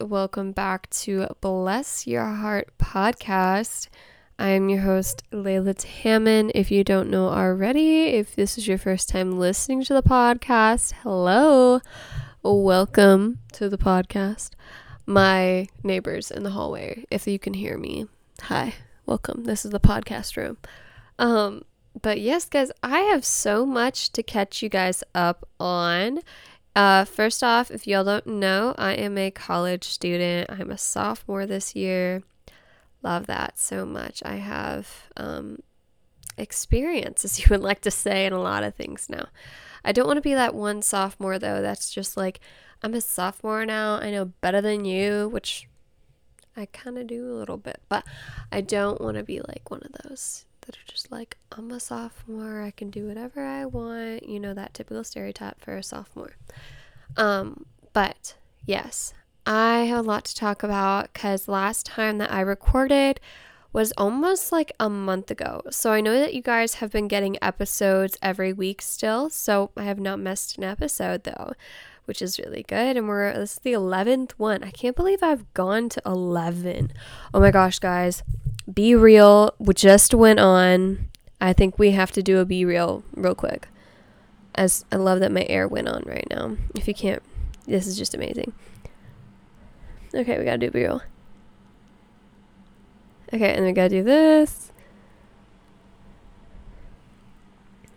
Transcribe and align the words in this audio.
welcome 0.00 0.52
back 0.52 0.88
to 0.90 1.26
Bless 1.40 2.06
Your 2.06 2.24
Heart 2.24 2.70
podcast. 2.78 3.88
I 4.38 4.48
am 4.48 4.68
your 4.68 4.80
host, 4.80 5.22
Layla 5.30 5.74
Tammen. 5.74 6.50
If 6.54 6.70
you 6.70 6.82
don't 6.84 7.10
know 7.10 7.28
already, 7.28 8.06
if 8.06 8.34
this 8.34 8.56
is 8.56 8.66
your 8.66 8.78
first 8.78 9.08
time 9.08 9.38
listening 9.38 9.84
to 9.84 9.94
the 9.94 10.02
podcast, 10.02 10.94
hello, 11.02 11.80
welcome 12.42 13.40
to 13.52 13.68
the 13.68 13.78
podcast. 13.78 14.50
My 15.04 15.68
neighbors 15.82 16.30
in 16.30 16.42
the 16.42 16.50
hallway, 16.50 17.04
if 17.10 17.26
you 17.26 17.38
can 17.38 17.54
hear 17.54 17.76
me, 17.76 18.06
hi, 18.42 18.74
welcome. 19.04 19.44
This 19.44 19.64
is 19.64 19.70
the 19.70 19.80
podcast 19.80 20.36
room. 20.36 20.56
Um, 21.18 21.64
but 22.00 22.20
yes, 22.20 22.46
guys, 22.46 22.70
I 22.82 23.00
have 23.00 23.24
so 23.24 23.66
much 23.66 24.10
to 24.12 24.22
catch 24.22 24.62
you 24.62 24.68
guys 24.68 25.04
up 25.14 25.46
on. 25.58 26.20
Uh, 26.74 27.04
first 27.04 27.42
off, 27.42 27.70
if 27.70 27.86
y'all 27.86 28.04
don't 28.04 28.26
know, 28.26 28.74
I 28.78 28.92
am 28.92 29.18
a 29.18 29.30
college 29.30 29.84
student. 29.84 30.50
I'm 30.50 30.70
a 30.70 30.78
sophomore 30.78 31.46
this 31.46 31.74
year. 31.74 32.22
Love 33.02 33.26
that 33.26 33.58
so 33.58 33.84
much. 33.84 34.22
I 34.24 34.36
have 34.36 35.08
um, 35.16 35.60
experience, 36.38 37.24
as 37.24 37.38
you 37.38 37.46
would 37.50 37.62
like 37.62 37.80
to 37.82 37.90
say, 37.90 38.26
in 38.26 38.32
a 38.32 38.40
lot 38.40 38.62
of 38.62 38.74
things 38.74 39.08
now. 39.08 39.26
I 39.84 39.92
don't 39.92 40.06
want 40.06 40.18
to 40.18 40.22
be 40.22 40.34
that 40.34 40.54
one 40.54 40.82
sophomore, 40.82 41.38
though, 41.38 41.62
that's 41.62 41.90
just 41.90 42.16
like, 42.16 42.40
I'm 42.82 42.94
a 42.94 43.00
sophomore 43.00 43.66
now. 43.66 43.96
I 43.96 44.10
know 44.10 44.26
better 44.26 44.60
than 44.60 44.84
you, 44.84 45.28
which 45.28 45.68
I 46.56 46.66
kind 46.66 46.98
of 46.98 47.06
do 47.06 47.30
a 47.30 47.34
little 47.34 47.56
bit, 47.56 47.80
but 47.88 48.04
I 48.52 48.60
don't 48.60 49.00
want 49.00 49.16
to 49.16 49.22
be 49.22 49.40
like 49.40 49.70
one 49.70 49.82
of 49.82 49.92
those 50.02 50.44
that 50.62 50.76
are 50.76 50.86
just 50.86 51.10
like, 51.10 51.36
I'm 51.52 51.70
a 51.70 51.80
sophomore, 51.80 52.62
I 52.62 52.70
can 52.70 52.90
do 52.90 53.08
whatever 53.08 53.44
I 53.44 53.64
want, 53.66 54.28
you 54.28 54.40
know, 54.40 54.54
that 54.54 54.74
typical 54.74 55.04
stereotype 55.04 55.60
for 55.60 55.76
a 55.76 55.82
sophomore. 55.82 56.36
Um, 57.16 57.66
but 57.92 58.34
yes, 58.66 59.14
I 59.46 59.80
have 59.80 59.98
a 59.98 60.08
lot 60.08 60.24
to 60.26 60.34
talk 60.34 60.62
about 60.62 61.12
because 61.12 61.48
last 61.48 61.86
time 61.86 62.18
that 62.18 62.32
I 62.32 62.40
recorded 62.40 63.20
was 63.72 63.92
almost 63.92 64.52
like 64.52 64.72
a 64.80 64.90
month 64.90 65.30
ago. 65.30 65.62
So 65.70 65.92
I 65.92 66.00
know 66.00 66.18
that 66.18 66.34
you 66.34 66.42
guys 66.42 66.74
have 66.74 66.90
been 66.90 67.08
getting 67.08 67.36
episodes 67.42 68.16
every 68.20 68.52
week 68.52 68.82
still. 68.82 69.30
So 69.30 69.70
I 69.76 69.84
have 69.84 70.00
not 70.00 70.18
missed 70.18 70.58
an 70.58 70.64
episode 70.64 71.24
though, 71.24 71.52
which 72.04 72.20
is 72.20 72.38
really 72.38 72.64
good. 72.64 72.96
And 72.96 73.08
we're 73.08 73.32
this 73.32 73.54
is 73.54 73.58
the 73.60 73.72
11th 73.72 74.32
one. 74.32 74.64
I 74.64 74.70
can't 74.70 74.96
believe 74.96 75.22
I've 75.22 75.52
gone 75.54 75.88
to 75.90 76.02
11. 76.04 76.92
Oh 77.32 77.40
my 77.40 77.50
gosh, 77.50 77.78
guys. 77.78 78.22
BeReal 78.70 79.52
just 79.74 80.14
went 80.14 80.40
on. 80.40 81.08
I 81.40 81.52
think 81.52 81.78
we 81.78 81.92
have 81.92 82.12
to 82.12 82.22
do 82.22 82.38
a 82.38 82.46
BeReal 82.46 82.66
real 82.66 83.02
real 83.14 83.34
quick. 83.34 83.68
As 84.54 84.84
I 84.92 84.96
love 84.96 85.20
that 85.20 85.32
my 85.32 85.46
air 85.48 85.66
went 85.66 85.88
on 85.88 86.02
right 86.06 86.26
now. 86.30 86.56
If 86.74 86.86
you 86.88 86.94
can't, 86.94 87.22
this 87.66 87.86
is 87.86 87.96
just 87.96 88.14
amazing. 88.14 88.52
Okay, 90.14 90.38
we 90.38 90.44
gotta 90.44 90.58
do 90.58 90.70
BeReal. 90.70 91.02
Okay, 93.32 93.54
and 93.54 93.64
we 93.64 93.72
gotta 93.72 93.88
do 93.88 94.02
this. 94.02 94.72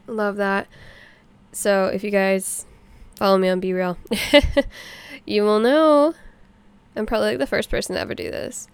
Love 0.06 0.36
that. 0.38 0.68
So 1.52 1.88
if 1.88 2.04
you 2.04 2.12
guys 2.12 2.66
follow 3.16 3.38
me 3.38 3.50
on 3.50 3.62
BeReal, 3.62 3.98
you 5.26 5.44
will 5.44 5.60
know 5.60 6.14
I'm 6.96 7.06
probably 7.06 7.30
like 7.30 7.40
the 7.40 7.48
first 7.48 7.70
person 7.70 7.96
to 7.96 8.02
ever 8.02 8.14
do 8.14 8.30
this 8.30 8.68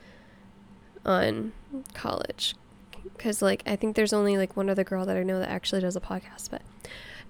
on 1.06 1.54
college. 1.94 2.56
Because, 3.16 3.42
like, 3.42 3.64
I 3.66 3.76
think 3.76 3.96
there's 3.96 4.14
only 4.14 4.38
like 4.38 4.56
one 4.56 4.70
other 4.70 4.84
girl 4.84 5.06
that 5.06 5.18
I 5.18 5.24
know 5.24 5.40
that 5.40 5.50
actually 5.50 5.82
does 5.82 5.96
a 5.96 6.02
podcast. 6.02 6.50
But, 6.50 6.62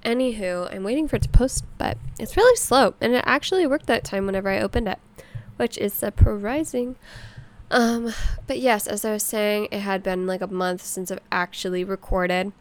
anywho, 0.04 0.74
I'm 0.74 0.84
waiting 0.84 1.08
for 1.08 1.16
it 1.16 1.24
to 1.24 1.30
post, 1.30 1.66
but 1.78 1.98
it's 2.20 2.38
really 2.38 2.56
slow. 2.56 2.94
And 3.02 3.14
it 3.14 3.24
actually 3.26 3.66
worked 3.68 3.88
that 3.88 4.04
time 4.04 4.26
whenever 4.26 4.50
I 4.50 4.60
opened 4.60 4.88
it, 4.88 5.00
which 5.58 5.78
is 5.78 5.94
surprising. 5.94 6.96
Um, 7.72 8.14
but 8.48 8.60
yes, 8.60 8.88
as 8.88 9.06
I 9.06 9.14
was 9.14 9.24
saying, 9.24 9.68
it 9.72 9.80
had 9.80 10.02
been 10.02 10.26
like 10.26 10.42
a 10.42 10.48
month 10.48 10.84
since 10.84 11.12
I've 11.12 11.20
actually 11.32 11.84
recorded. 11.84 12.52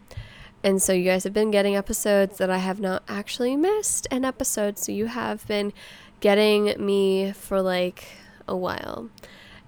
And 0.63 0.83
so 0.83 0.93
you 0.93 1.05
guys 1.05 1.25
have 1.25 1.33
been 1.33 1.51
getting 1.51 1.77
episodes 1.77 2.39
that 2.39 2.51
I 2.51 2.59
have 2.59 2.81
not 2.81 3.03
actually 3.09 3.57
missed 3.57 4.07
an 4.11 4.25
episode. 4.25 4.79
So 4.79 4.93
you 4.93 5.07
have 5.07 5.47
been 5.47 5.73
getting 6.21 6.75
me 6.85 7.33
for 7.33 7.63
like 7.63 8.09
a 8.47 8.57
while 8.57 9.09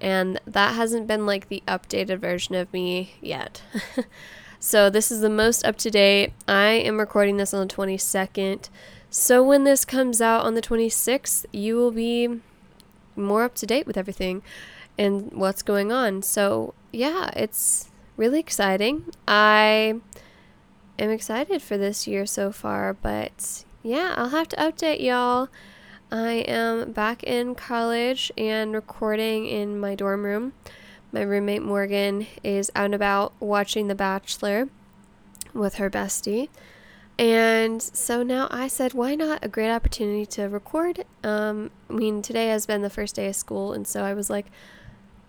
and 0.00 0.40
that 0.46 0.74
hasn't 0.74 1.06
been 1.06 1.26
like 1.26 1.48
the 1.48 1.62
updated 1.68 2.18
version 2.18 2.54
of 2.54 2.72
me 2.72 3.14
yet. 3.20 3.62
so 4.60 4.88
this 4.90 5.10
is 5.10 5.20
the 5.20 5.30
most 5.30 5.64
up 5.64 5.76
to 5.78 5.90
date. 5.90 6.32
I 6.48 6.68
am 6.68 6.98
recording 6.98 7.36
this 7.36 7.52
on 7.52 7.66
the 7.66 7.74
22nd. 7.74 8.68
So 9.10 9.42
when 9.42 9.64
this 9.64 9.84
comes 9.84 10.20
out 10.20 10.44
on 10.44 10.54
the 10.54 10.62
26th, 10.62 11.44
you 11.52 11.76
will 11.76 11.90
be 11.90 12.40
more 13.16 13.42
up 13.42 13.54
to 13.56 13.66
date 13.66 13.86
with 13.86 13.96
everything 13.96 14.42
and 14.96 15.32
what's 15.32 15.62
going 15.62 15.92
on. 15.92 16.22
So, 16.22 16.74
yeah, 16.92 17.30
it's 17.34 17.90
really 18.16 18.40
exciting. 18.40 19.06
I 19.26 20.00
am 20.98 21.10
excited 21.10 21.60
for 21.62 21.76
this 21.76 22.06
year 22.06 22.26
so 22.26 22.52
far, 22.52 22.94
but 22.94 23.64
yeah, 23.82 24.14
I'll 24.16 24.28
have 24.28 24.48
to 24.48 24.56
update 24.56 25.00
y'all 25.02 25.48
I 26.12 26.44
am 26.48 26.90
back 26.90 27.22
in 27.22 27.54
college 27.54 28.32
and 28.36 28.74
recording 28.74 29.46
in 29.46 29.78
my 29.78 29.94
dorm 29.94 30.24
room. 30.24 30.54
My 31.12 31.22
roommate 31.22 31.62
Morgan 31.62 32.26
is 32.42 32.68
out 32.74 32.86
and 32.86 32.94
about 32.96 33.32
watching 33.38 33.86
The 33.86 33.94
Bachelor 33.94 34.68
with 35.54 35.76
her 35.76 35.88
bestie. 35.88 36.48
And 37.16 37.80
so 37.80 38.24
now 38.24 38.48
I 38.50 38.66
said, 38.66 38.92
why 38.92 39.14
not 39.14 39.44
a 39.44 39.48
great 39.48 39.70
opportunity 39.70 40.26
to 40.26 40.48
record? 40.48 41.04
Um, 41.22 41.70
I 41.88 41.92
mean, 41.92 42.22
today 42.22 42.48
has 42.48 42.66
been 42.66 42.82
the 42.82 42.90
first 42.90 43.14
day 43.14 43.28
of 43.28 43.36
school, 43.36 43.72
and 43.72 43.86
so 43.86 44.02
I 44.02 44.12
was 44.12 44.28
like, 44.28 44.46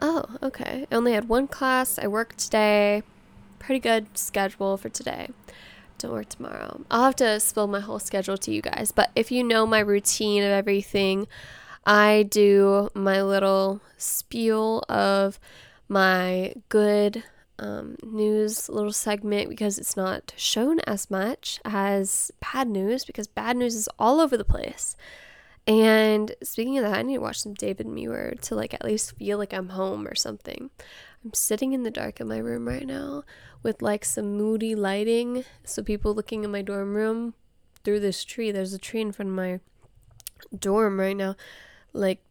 oh, 0.02 0.26
okay. 0.42 0.88
I 0.92 0.96
only 0.96 1.14
had 1.14 1.30
one 1.30 1.48
class. 1.48 2.00
I 2.00 2.08
worked 2.08 2.40
today. 2.40 3.04
Pretty 3.60 3.80
good 3.80 4.18
schedule 4.18 4.78
for 4.78 4.90
today 4.90 5.30
don't 6.02 6.12
work 6.12 6.30
tomorrow. 6.30 6.82
I'll 6.90 7.04
have 7.04 7.16
to 7.18 7.40
spill 7.40 7.68
my 7.68 7.80
whole 7.80 8.00
schedule 8.00 8.38
to 8.38 8.52
you 8.52 8.62
guys. 8.62 8.92
But 8.92 9.12
if 9.16 9.32
you 9.32 9.44
know 9.44 9.66
my 9.66 9.80
routine 9.80 10.44
of 10.44 10.50
everything, 10.50 11.28
I 11.86 12.28
do 12.30 12.90
my 12.94 13.22
little 13.22 13.82
spiel 13.98 14.84
of 14.90 15.40
my 15.88 16.54
good 16.70 17.24
um, 17.60 17.96
news 18.04 18.70
little 18.70 18.92
segment 18.92 19.50
because 19.50 19.78
it's 19.78 19.96
not 19.96 20.34
shown 20.36 20.80
as 20.82 21.12
much 21.12 21.60
as 21.64 22.32
bad 22.54 22.68
news 22.68 23.06
because 23.06 23.28
bad 23.28 23.56
news 23.56 23.76
is 23.76 23.88
all 24.00 24.20
over 24.20 24.36
the 24.36 24.44
place. 24.44 24.96
And 25.72 26.36
speaking 26.44 26.78
of 26.78 26.84
that, 26.84 27.00
I 27.00 27.02
need 27.02 27.14
to 27.14 27.22
watch 27.22 27.40
some 27.40 27.54
David 27.54 27.88
Muir 27.88 28.36
to 28.42 28.56
like 28.56 28.74
at 28.74 28.84
least 28.84 29.16
feel 29.16 29.38
like 29.38 29.54
I'm 29.54 29.70
home 29.70 30.06
or 30.06 30.16
something. 30.16 30.70
I'm 31.24 31.34
sitting 31.34 31.72
in 31.72 31.84
the 31.84 31.90
dark 31.90 32.20
in 32.20 32.28
my 32.28 32.40
room 32.40 32.68
right 32.68 32.86
now 32.86 33.24
with 33.64 33.82
like 33.82 34.04
some 34.04 34.36
moody 34.36 34.76
lighting. 34.76 35.46
So 35.64 35.82
people 35.82 36.14
looking 36.14 36.44
in 36.44 36.52
my 36.52 36.62
dorm 36.62 36.94
room 36.94 37.36
through 37.86 38.02
this 38.02 38.26
tree. 38.26 38.52
There's 38.52 38.74
a 38.74 38.78
tree 38.78 39.00
in 39.00 39.14
front 39.14 39.30
of 39.30 39.36
my 39.36 39.62
dorm 40.60 41.00
right 41.00 41.16
now. 41.16 41.38
Like 41.94 42.22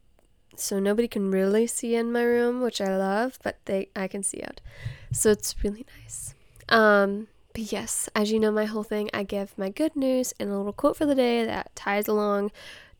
so 0.55 0.79
nobody 0.79 1.07
can 1.07 1.31
really 1.31 1.65
see 1.65 1.95
in 1.95 2.11
my 2.11 2.21
room, 2.21 2.61
which 2.61 2.79
I 2.79 2.95
love, 2.95 3.39
but 3.41 3.57
they 3.65 3.89
I 3.95 4.07
can 4.07 4.21
see 4.21 4.43
out. 4.43 4.61
So 5.11 5.31
it's 5.31 5.55
really 5.63 5.87
nice. 5.99 6.35
Um 6.69 7.27
but 7.53 7.71
yes, 7.71 8.07
as 8.15 8.31
you 8.31 8.39
know 8.39 8.51
my 8.51 8.65
whole 8.65 8.83
thing, 8.83 9.09
I 9.15 9.23
give 9.23 9.57
my 9.57 9.69
good 9.69 9.95
news 9.95 10.31
and 10.39 10.51
a 10.51 10.55
little 10.55 10.73
quote 10.73 10.95
for 10.95 11.07
the 11.07 11.15
day 11.15 11.43
that 11.43 11.75
ties 11.75 12.07
along 12.07 12.51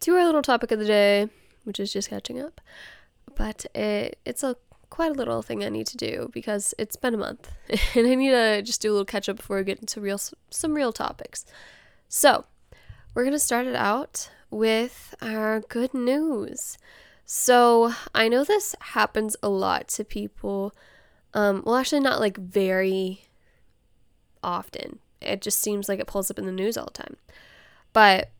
to 0.01 0.15
our 0.15 0.25
little 0.25 0.41
topic 0.41 0.71
of 0.71 0.79
the 0.79 0.85
day, 0.85 1.29
which 1.63 1.79
is 1.79 1.93
just 1.93 2.09
catching 2.09 2.39
up. 2.39 2.61
But 3.35 3.65
it 3.73 4.19
it's 4.25 4.43
a 4.43 4.55
quite 4.89 5.11
a 5.11 5.15
little 5.15 5.41
thing 5.41 5.63
I 5.63 5.69
need 5.69 5.87
to 5.87 5.97
do 5.97 6.29
because 6.33 6.75
it's 6.77 6.97
been 6.97 7.13
a 7.13 7.17
month 7.17 7.49
and 7.95 8.05
I 8.05 8.13
need 8.13 8.31
to 8.31 8.61
just 8.61 8.81
do 8.81 8.91
a 8.91 8.93
little 8.93 9.05
catch 9.05 9.29
up 9.29 9.37
before 9.37 9.57
we 9.57 9.63
get 9.63 9.79
into 9.79 10.01
real 10.01 10.19
some 10.49 10.73
real 10.73 10.93
topics. 10.93 11.45
So, 12.09 12.45
we're 13.13 13.23
going 13.23 13.33
to 13.33 13.39
start 13.39 13.67
it 13.67 13.75
out 13.75 14.29
with 14.49 15.15
our 15.21 15.61
good 15.61 15.93
news. 15.93 16.77
So, 17.25 17.93
I 18.13 18.27
know 18.27 18.43
this 18.43 18.75
happens 18.79 19.37
a 19.41 19.47
lot 19.47 19.87
to 19.89 20.03
people. 20.03 20.75
Um, 21.33 21.63
well, 21.65 21.77
actually, 21.77 22.01
not 22.01 22.19
like 22.19 22.37
very 22.37 23.23
often. 24.43 24.99
It 25.21 25.41
just 25.41 25.59
seems 25.59 25.87
like 25.87 25.99
it 25.99 26.07
pulls 26.07 26.29
up 26.29 26.37
in 26.37 26.45
the 26.45 26.51
news 26.51 26.75
all 26.75 26.85
the 26.93 27.03
time. 27.03 27.15
But 27.93 28.31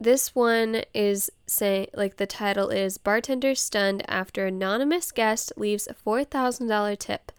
this 0.00 0.34
one 0.34 0.82
is 0.92 1.30
saying, 1.46 1.88
like, 1.94 2.16
the 2.16 2.26
title 2.26 2.68
is 2.68 2.98
Bartender 2.98 3.54
Stunned 3.54 4.04
After 4.08 4.46
Anonymous 4.46 5.12
Guest 5.12 5.52
Leaves 5.56 5.86
a 5.86 5.94
$4,000 5.94 6.98
Tip. 6.98 7.32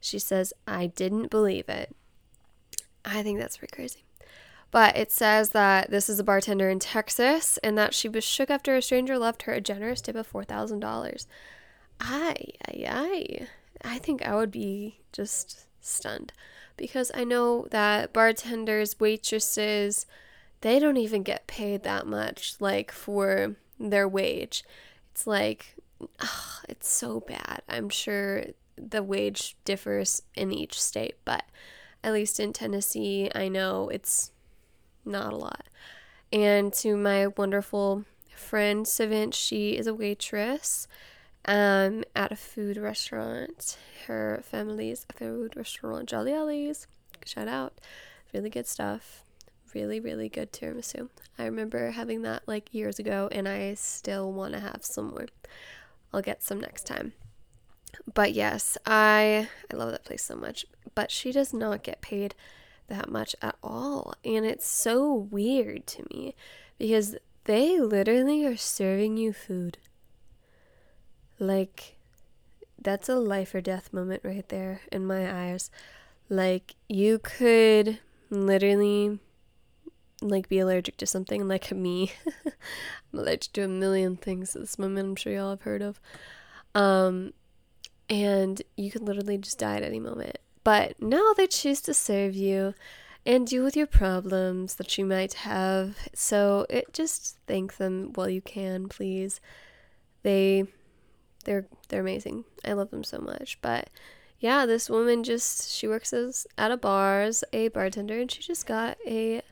She 0.00 0.18
says, 0.18 0.52
I 0.66 0.88
didn't 0.88 1.30
believe 1.30 1.68
it. 1.68 1.94
I 3.04 3.22
think 3.22 3.38
that's 3.38 3.58
pretty 3.58 3.74
crazy. 3.74 4.04
But 4.70 4.96
it 4.96 5.12
says 5.12 5.50
that 5.50 5.90
this 5.90 6.08
is 6.08 6.18
a 6.18 6.24
bartender 6.24 6.70
in 6.70 6.78
Texas 6.78 7.58
and 7.58 7.76
that 7.76 7.94
she 7.94 8.08
was 8.08 8.24
shook 8.24 8.50
after 8.50 8.74
a 8.74 8.82
stranger 8.82 9.18
left 9.18 9.42
her 9.42 9.52
a 9.52 9.60
generous 9.60 10.00
tip 10.00 10.16
of 10.16 10.30
$4,000. 10.30 11.26
I, 12.00 12.36
I, 12.66 12.84
I, 12.88 13.48
I 13.84 13.98
think 13.98 14.26
I 14.26 14.34
would 14.34 14.50
be 14.50 15.00
just 15.12 15.66
stunned 15.80 16.32
because 16.76 17.12
I 17.14 17.24
know 17.24 17.66
that 17.70 18.12
bartenders, 18.12 18.98
waitresses, 18.98 20.06
they 20.62 20.78
don't 20.78 20.96
even 20.96 21.22
get 21.22 21.46
paid 21.46 21.82
that 21.82 22.06
much 22.06 22.56
like 22.58 22.90
for 22.90 23.56
their 23.78 24.08
wage. 24.08 24.64
It's 25.10 25.26
like 25.26 25.76
it's 26.68 26.88
so 26.88 27.20
bad. 27.20 27.62
I'm 27.68 27.88
sure 27.88 28.44
the 28.76 29.02
wage 29.02 29.56
differs 29.64 30.22
in 30.34 30.52
each 30.52 30.80
state, 30.80 31.16
but 31.24 31.44
at 32.02 32.12
least 32.12 32.40
in 32.40 32.52
Tennessee, 32.52 33.30
I 33.34 33.48
know 33.48 33.88
it's 33.88 34.32
not 35.04 35.32
a 35.32 35.36
lot. 35.36 35.68
And 36.32 36.72
to 36.74 36.96
my 36.96 37.26
wonderful 37.26 38.04
friend 38.34 38.86
Savint, 38.86 39.34
she 39.34 39.76
is 39.76 39.86
a 39.86 39.94
waitress 39.94 40.88
um, 41.44 42.04
at 42.16 42.32
a 42.32 42.36
food 42.36 42.76
restaurant. 42.76 43.76
Her 44.06 44.42
family's 44.42 45.06
food 45.14 45.56
restaurant, 45.56 46.08
Jolly 46.08 46.32
Ellie's. 46.32 46.86
Shout 47.24 47.48
out. 47.48 47.74
Really 48.32 48.50
good 48.50 48.66
stuff. 48.66 49.24
Really, 49.74 50.00
really 50.00 50.28
good 50.28 50.52
tiramisu. 50.52 51.08
I 51.38 51.44
remember 51.44 51.92
having 51.92 52.22
that 52.22 52.42
like 52.46 52.74
years 52.74 52.98
ago, 52.98 53.28
and 53.32 53.48
I 53.48 53.74
still 53.74 54.32
want 54.32 54.52
to 54.54 54.60
have 54.60 54.80
some 54.84 55.10
more. 55.10 55.26
I'll 56.12 56.22
get 56.22 56.42
some 56.42 56.60
next 56.60 56.86
time. 56.86 57.14
But 58.12 58.32
yes, 58.32 58.76
I 58.84 59.48
I 59.72 59.76
love 59.76 59.90
that 59.92 60.04
place 60.04 60.24
so 60.24 60.36
much. 60.36 60.66
But 60.94 61.10
she 61.10 61.32
does 61.32 61.54
not 61.54 61.82
get 61.82 62.02
paid 62.02 62.34
that 62.88 63.08
much 63.10 63.34
at 63.40 63.56
all, 63.62 64.14
and 64.24 64.44
it's 64.44 64.66
so 64.66 65.12
weird 65.12 65.86
to 65.88 66.04
me 66.10 66.34
because 66.78 67.16
they 67.44 67.80
literally 67.80 68.44
are 68.44 68.56
serving 68.56 69.16
you 69.16 69.32
food. 69.32 69.78
Like 71.38 71.96
that's 72.80 73.08
a 73.08 73.16
life 73.16 73.54
or 73.54 73.60
death 73.60 73.92
moment 73.92 74.22
right 74.24 74.48
there 74.48 74.82
in 74.90 75.06
my 75.06 75.50
eyes. 75.50 75.70
Like 76.28 76.74
you 76.88 77.18
could 77.18 77.98
literally 78.30 79.18
like 80.28 80.48
be 80.48 80.58
allergic 80.58 80.96
to 80.98 81.06
something 81.06 81.48
like 81.48 81.72
me. 81.72 82.12
I'm 82.46 83.18
allergic 83.20 83.52
to 83.54 83.64
a 83.64 83.68
million 83.68 84.16
things 84.16 84.54
at 84.54 84.62
this 84.62 84.78
moment, 84.78 85.08
I'm 85.08 85.16
sure 85.16 85.32
y'all 85.32 85.50
have 85.50 85.62
heard 85.62 85.82
of. 85.82 86.00
Um 86.74 87.32
and 88.08 88.60
you 88.76 88.90
could 88.90 89.02
literally 89.02 89.38
just 89.38 89.58
die 89.58 89.76
at 89.76 89.82
any 89.82 90.00
moment. 90.00 90.38
But 90.64 91.00
now 91.00 91.32
they 91.36 91.46
choose 91.46 91.80
to 91.82 91.94
serve 91.94 92.34
you 92.34 92.74
and 93.24 93.46
deal 93.46 93.64
with 93.64 93.76
your 93.76 93.86
problems 93.86 94.74
that 94.76 94.98
you 94.98 95.04
might 95.04 95.34
have. 95.34 95.96
So 96.14 96.66
it 96.68 96.92
just 96.92 97.38
thank 97.46 97.76
them 97.76 98.12
while 98.14 98.28
you 98.28 98.40
can, 98.40 98.88
please. 98.88 99.40
They 100.22 100.64
they're 101.44 101.66
they're 101.88 102.00
amazing. 102.00 102.44
I 102.64 102.72
love 102.72 102.90
them 102.90 103.04
so 103.04 103.18
much. 103.18 103.58
But 103.60 103.90
yeah, 104.38 104.66
this 104.66 104.90
woman 104.90 105.22
just 105.24 105.70
she 105.70 105.86
works 105.86 106.12
as 106.12 106.46
at 106.58 106.70
a 106.70 106.76
bar 106.76 107.22
as 107.22 107.44
a 107.52 107.68
bartender 107.68 108.18
and 108.18 108.30
she 108.30 108.42
just 108.42 108.66
got 108.66 108.98
a 109.06 109.42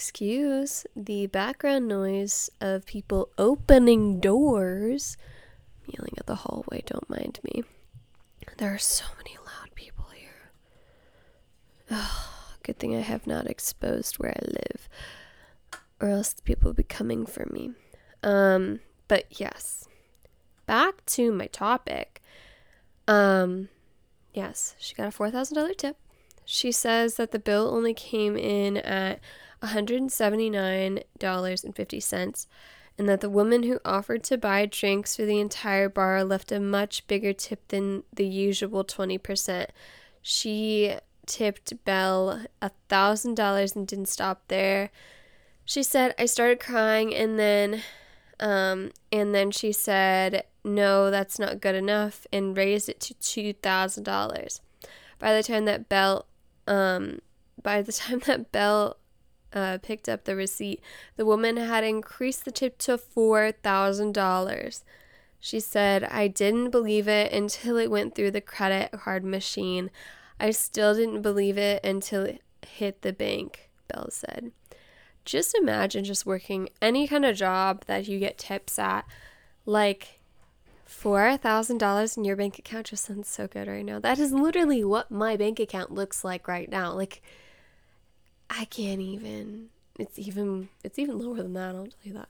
excuse 0.00 0.86
the 0.96 1.26
background 1.26 1.86
noise 1.86 2.48
of 2.58 2.86
people 2.86 3.28
opening 3.36 4.18
doors. 4.18 5.18
I'm 5.84 5.92
yelling 5.94 6.14
at 6.16 6.24
the 6.24 6.36
hallway, 6.36 6.82
don't 6.86 7.10
mind 7.10 7.38
me. 7.44 7.64
There 8.56 8.72
are 8.72 8.78
so 8.78 9.04
many 9.18 9.36
loud 9.36 9.74
people 9.74 10.06
here. 10.14 11.98
Good 12.62 12.78
thing 12.78 12.96
I 12.96 13.00
have 13.00 13.26
not 13.26 13.46
exposed 13.46 14.18
where 14.18 14.30
I 14.30 14.40
live, 14.46 14.88
or 16.00 16.08
else 16.08 16.34
people 16.44 16.70
would 16.70 16.76
be 16.76 16.82
coming 16.82 17.26
for 17.26 17.46
me. 17.52 17.72
Um, 18.22 18.80
but 19.06 19.26
yes, 19.38 19.86
back 20.64 21.04
to 21.08 21.30
my 21.30 21.48
topic. 21.48 22.22
Um, 23.06 23.68
yes, 24.32 24.76
she 24.78 24.94
got 24.94 25.08
a 25.08 25.10
four 25.10 25.30
thousand 25.30 25.56
dollar 25.56 25.74
tip. 25.74 25.98
She 26.46 26.72
says 26.72 27.16
that 27.16 27.32
the 27.32 27.38
bill 27.38 27.68
only 27.68 27.92
came 27.92 28.34
in 28.34 28.78
at 28.78 29.20
$179.50, 29.62 32.46
and 32.98 33.08
that 33.08 33.20
the 33.20 33.30
woman 33.30 33.62
who 33.62 33.78
offered 33.84 34.24
to 34.24 34.36
buy 34.36 34.66
drinks 34.66 35.14
for 35.16 35.24
the 35.24 35.40
entire 35.40 35.88
bar 35.88 36.22
left 36.24 36.52
a 36.52 36.60
much 36.60 37.06
bigger 37.06 37.32
tip 37.32 37.66
than 37.68 38.02
the 38.12 38.26
usual 38.26 38.84
20%. 38.84 39.66
She 40.22 40.96
tipped 41.26 41.84
Belle 41.84 42.44
$1,000 42.60 43.76
and 43.76 43.86
didn't 43.86 44.08
stop 44.08 44.42
there. 44.48 44.90
She 45.64 45.82
said, 45.82 46.14
I 46.18 46.26
started 46.26 46.60
crying 46.60 47.14
and 47.14 47.38
then 47.38 47.82
um, 48.40 48.90
and 49.12 49.34
then 49.34 49.50
she 49.50 49.70
said, 49.70 50.44
No, 50.64 51.10
that's 51.10 51.38
not 51.38 51.60
good 51.60 51.74
enough, 51.74 52.26
and 52.32 52.56
raised 52.56 52.88
it 52.88 52.98
to 53.00 53.14
$2,000. 53.14 54.60
By 55.18 55.34
the 55.34 55.42
time 55.42 55.66
that 55.66 55.88
Belle 55.88 56.26
um, 56.66 57.20
by 57.62 57.82
the 57.82 57.92
time 57.92 58.20
that 58.26 58.50
Belle 58.50 58.96
uh, 59.52 59.78
picked 59.82 60.08
up 60.08 60.24
the 60.24 60.36
receipt, 60.36 60.80
the 61.16 61.26
woman 61.26 61.56
had 61.56 61.84
increased 61.84 62.44
the 62.44 62.50
tip 62.50 62.78
to 62.78 62.98
$4,000. 62.98 64.82
She 65.40 65.58
said, 65.58 66.04
I 66.04 66.28
didn't 66.28 66.70
believe 66.70 67.08
it 67.08 67.32
until 67.32 67.78
it 67.78 67.90
went 67.90 68.14
through 68.14 68.32
the 68.32 68.40
credit 68.40 68.92
card 68.92 69.24
machine. 69.24 69.90
I 70.38 70.50
still 70.50 70.94
didn't 70.94 71.22
believe 71.22 71.56
it 71.56 71.84
until 71.84 72.24
it 72.24 72.42
hit 72.66 73.02
the 73.02 73.12
bank, 73.12 73.70
Belle 73.88 74.10
said. 74.10 74.52
Just 75.24 75.54
imagine 75.54 76.04
just 76.04 76.26
working 76.26 76.68
any 76.80 77.06
kind 77.06 77.24
of 77.24 77.36
job 77.36 77.84
that 77.86 78.08
you 78.08 78.18
get 78.18 78.38
tips 78.38 78.78
at. 78.78 79.04
Like, 79.64 80.20
$4,000 80.88 82.16
in 82.16 82.24
your 82.24 82.36
bank 82.36 82.58
account 82.58 82.86
just 82.86 83.04
sounds 83.04 83.28
so 83.28 83.46
good 83.46 83.68
right 83.68 83.84
now. 83.84 83.98
That 83.98 84.18
is 84.18 84.32
literally 84.32 84.84
what 84.84 85.10
my 85.10 85.36
bank 85.36 85.60
account 85.60 85.92
looks 85.92 86.24
like 86.24 86.48
right 86.48 86.68
now. 86.68 86.92
Like, 86.92 87.22
I 88.50 88.64
can't 88.66 89.00
even. 89.00 89.68
It's 89.98 90.18
even 90.18 90.68
it's 90.82 90.98
even 90.98 91.18
lower 91.18 91.36
than 91.36 91.54
that. 91.54 91.74
I'll 91.74 91.84
tell 91.86 91.92
you 92.02 92.12
that. 92.14 92.28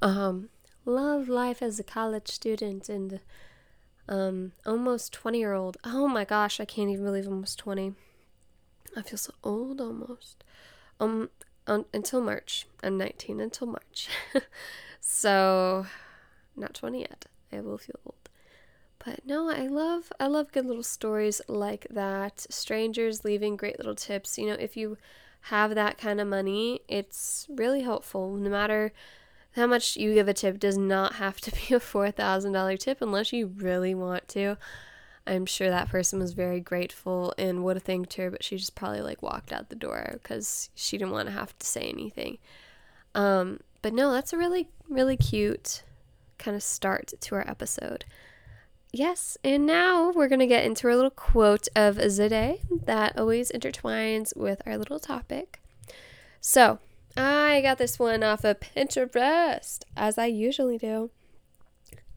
Um, 0.00 0.50
love 0.84 1.28
life 1.28 1.60
as 1.60 1.78
a 1.80 1.84
college 1.84 2.28
student 2.28 2.88
and 2.88 3.20
um 4.08 4.52
almost 4.64 5.12
20 5.12 5.38
year 5.38 5.52
old. 5.52 5.76
Oh 5.84 6.06
my 6.06 6.24
gosh, 6.24 6.60
I 6.60 6.64
can't 6.64 6.90
even 6.90 7.04
believe 7.04 7.26
almost 7.26 7.58
20. 7.58 7.94
I 8.96 9.02
feel 9.02 9.18
so 9.18 9.34
old 9.42 9.80
almost. 9.80 10.44
Um, 11.00 11.30
un- 11.66 11.84
until 11.92 12.20
March. 12.20 12.66
I'm 12.82 12.96
19 12.96 13.40
until 13.40 13.66
March. 13.66 14.08
so, 15.00 15.86
not 16.56 16.74
20 16.74 17.00
yet. 17.00 17.26
I 17.52 17.60
will 17.60 17.78
feel 17.78 17.98
old. 18.06 18.14
But 19.04 19.24
no, 19.26 19.48
I 19.50 19.66
love 19.66 20.12
I 20.20 20.26
love 20.26 20.52
good 20.52 20.66
little 20.66 20.82
stories 20.82 21.40
like 21.48 21.86
that. 21.90 22.46
Strangers 22.50 23.24
leaving 23.24 23.56
great 23.56 23.78
little 23.78 23.94
tips. 23.94 24.38
You 24.38 24.46
know, 24.46 24.54
if 24.54 24.76
you 24.76 24.96
have 25.50 25.74
that 25.74 25.98
kind 25.98 26.20
of 26.20 26.28
money, 26.28 26.80
it's 26.88 27.46
really 27.48 27.82
helpful. 27.82 28.34
No 28.36 28.50
matter 28.50 28.92
how 29.52 29.66
much 29.66 29.96
you 29.96 30.14
give 30.14 30.28
a 30.28 30.34
tip, 30.34 30.58
does 30.58 30.76
not 30.76 31.14
have 31.14 31.40
to 31.42 31.50
be 31.50 31.74
a 31.74 31.80
$4,000 31.80 32.78
tip 32.78 33.00
unless 33.00 33.32
you 33.32 33.46
really 33.56 33.94
want 33.94 34.28
to. 34.28 34.56
I'm 35.26 35.46
sure 35.46 35.68
that 35.68 35.90
person 35.90 36.18
was 36.18 36.32
very 36.32 36.60
grateful 36.60 37.34
and 37.36 37.62
would 37.64 37.76
have 37.76 37.82
thanked 37.82 38.14
her, 38.14 38.30
but 38.30 38.42
she 38.42 38.56
just 38.56 38.74
probably 38.74 39.02
like 39.02 39.22
walked 39.22 39.52
out 39.52 39.68
the 39.68 39.76
door 39.76 40.10
because 40.14 40.70
she 40.74 40.96
didn't 40.96 41.12
want 41.12 41.28
to 41.28 41.34
have 41.34 41.58
to 41.58 41.66
say 41.66 41.82
anything. 41.82 42.38
Um, 43.14 43.60
but 43.82 43.92
no, 43.92 44.12
that's 44.12 44.32
a 44.32 44.38
really, 44.38 44.68
really 44.88 45.16
cute 45.16 45.82
kind 46.38 46.56
of 46.56 46.62
start 46.62 47.12
to 47.20 47.34
our 47.34 47.48
episode. 47.48 48.04
Yes, 48.92 49.36
and 49.44 49.66
now 49.66 50.10
we're 50.12 50.28
going 50.28 50.38
to 50.38 50.46
get 50.46 50.64
into 50.64 50.88
our 50.88 50.96
little 50.96 51.10
quote 51.10 51.68
of 51.76 51.96
day 51.96 52.62
that 52.70 53.18
always 53.18 53.52
intertwines 53.52 54.34
with 54.34 54.62
our 54.64 54.78
little 54.78 54.98
topic. 54.98 55.60
So, 56.40 56.78
I 57.14 57.60
got 57.60 57.76
this 57.76 57.98
one 57.98 58.22
off 58.22 58.44
of 58.44 58.60
Pinterest, 58.60 59.80
as 59.94 60.16
I 60.16 60.26
usually 60.26 60.78
do. 60.78 61.10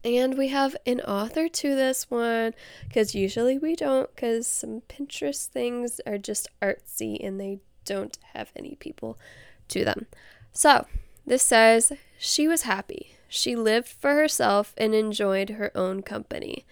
And 0.04 0.38
we 0.38 0.48
have 0.48 0.74
an 0.86 1.00
author 1.02 1.48
to 1.48 1.74
this 1.74 2.10
one, 2.10 2.54
because 2.88 3.14
usually 3.14 3.58
we 3.58 3.76
don't, 3.76 4.12
because 4.14 4.46
some 4.46 4.80
Pinterest 4.88 5.46
things 5.46 6.00
are 6.06 6.18
just 6.18 6.48
artsy 6.62 7.24
and 7.24 7.38
they 7.38 7.60
don't 7.84 8.18
have 8.32 8.50
any 8.56 8.76
people 8.76 9.18
to 9.68 9.84
them. 9.84 10.06
So, 10.52 10.86
this 11.26 11.42
says, 11.42 11.92
She 12.18 12.48
was 12.48 12.62
happy. 12.62 13.14
She 13.34 13.56
lived 13.56 13.88
for 13.88 14.14
herself 14.14 14.74
and 14.76 14.94
enjoyed 14.94 15.50
her 15.50 15.74
own 15.74 16.02
company. 16.02 16.66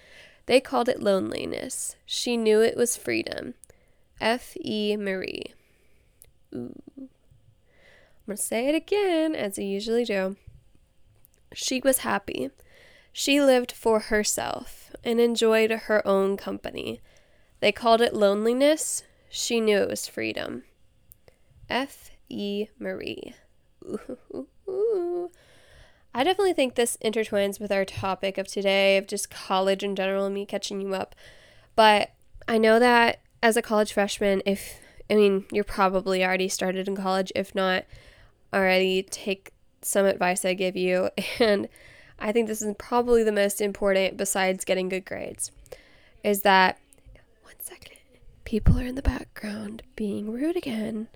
They 0.45 0.61
called 0.61 0.91
it 0.91 1.03
loneliness. 1.03 1.97
She 2.05 2.37
knew 2.37 2.61
it 2.61 2.77
was 2.77 2.99
freedom. 2.99 3.55
F. 4.21 4.59
E. 4.61 4.95
Marie. 4.95 5.55
Ooh. 6.55 6.75
I'm 6.99 7.09
going 8.27 8.37
to 8.37 8.43
say 8.43 8.69
it 8.69 8.75
again, 8.75 9.35
as 9.35 9.59
I 9.59 9.63
usually 9.63 10.05
do. 10.05 10.37
She 11.55 11.81
was 11.83 11.99
happy. 11.99 12.51
She 13.11 13.41
lived 13.41 13.73
for 13.73 13.99
herself 13.99 14.95
and 15.03 15.19
enjoyed 15.19 15.71
her 15.71 16.07
own 16.07 16.37
company. 16.37 17.01
They 17.61 17.73
called 17.73 18.03
it 18.03 18.13
loneliness. 18.13 19.03
She 19.31 19.63
knew 19.63 19.79
it 19.79 19.89
was 19.89 20.07
freedom. 20.07 20.65
F. 21.71 22.11
E. 22.29 22.67
Marie. 22.79 23.35
Ooh. 23.89 24.47
I 26.15 26.25
definitely 26.25 26.55
think 26.55 26.75
this 26.75 26.97
intertwines 27.05 27.61
with 27.61 27.71
our 27.71 27.85
topic 27.85 28.37
of 28.37 28.49
today 28.49 28.97
of 28.97 29.07
just 29.07 29.31
college 29.31 29.83
in 29.85 29.95
general 29.95 30.27
and 30.27 30.35
me 30.35 30.45
catching 30.45 30.81
you 30.81 30.95
up. 30.95 31.15
But 31.77 32.11
I 32.49 32.59
know 32.59 32.79
that 32.79 33.21
as 33.43 33.57
a 33.57 33.63
college 33.63 33.93
freshman, 33.93 34.43
if 34.45 34.81
I 35.09 35.15
mean, 35.15 35.45
you're 35.51 35.65
probably 35.65 36.25
already 36.25 36.49
started 36.49 36.87
in 36.89 36.97
college, 36.97 37.33
if 37.35 37.55
not 37.55 37.85
already, 38.53 39.03
take 39.03 39.53
some 39.83 40.07
advice 40.07 40.45
I 40.45 40.55
give 40.55 40.77
you. 40.77 41.11
And 41.41 41.69
I 42.19 42.33
think 42.33 42.49
this 42.49 42.61
is 42.61 42.75
probably 42.79 43.25
the 43.25 43.33
most 43.33 43.61
important 43.61 44.17
besides 44.17 44.65
getting 44.65 44.89
good 44.89 45.05
grades, 45.05 45.51
is 46.23 46.43
that, 46.43 46.79
one 47.43 47.55
second, 47.61 47.97
people 48.45 48.79
are 48.79 48.85
in 48.85 48.95
the 48.95 49.03
background 49.03 49.83
being 49.97 50.31
rude 50.31 50.57
again. 50.57 51.09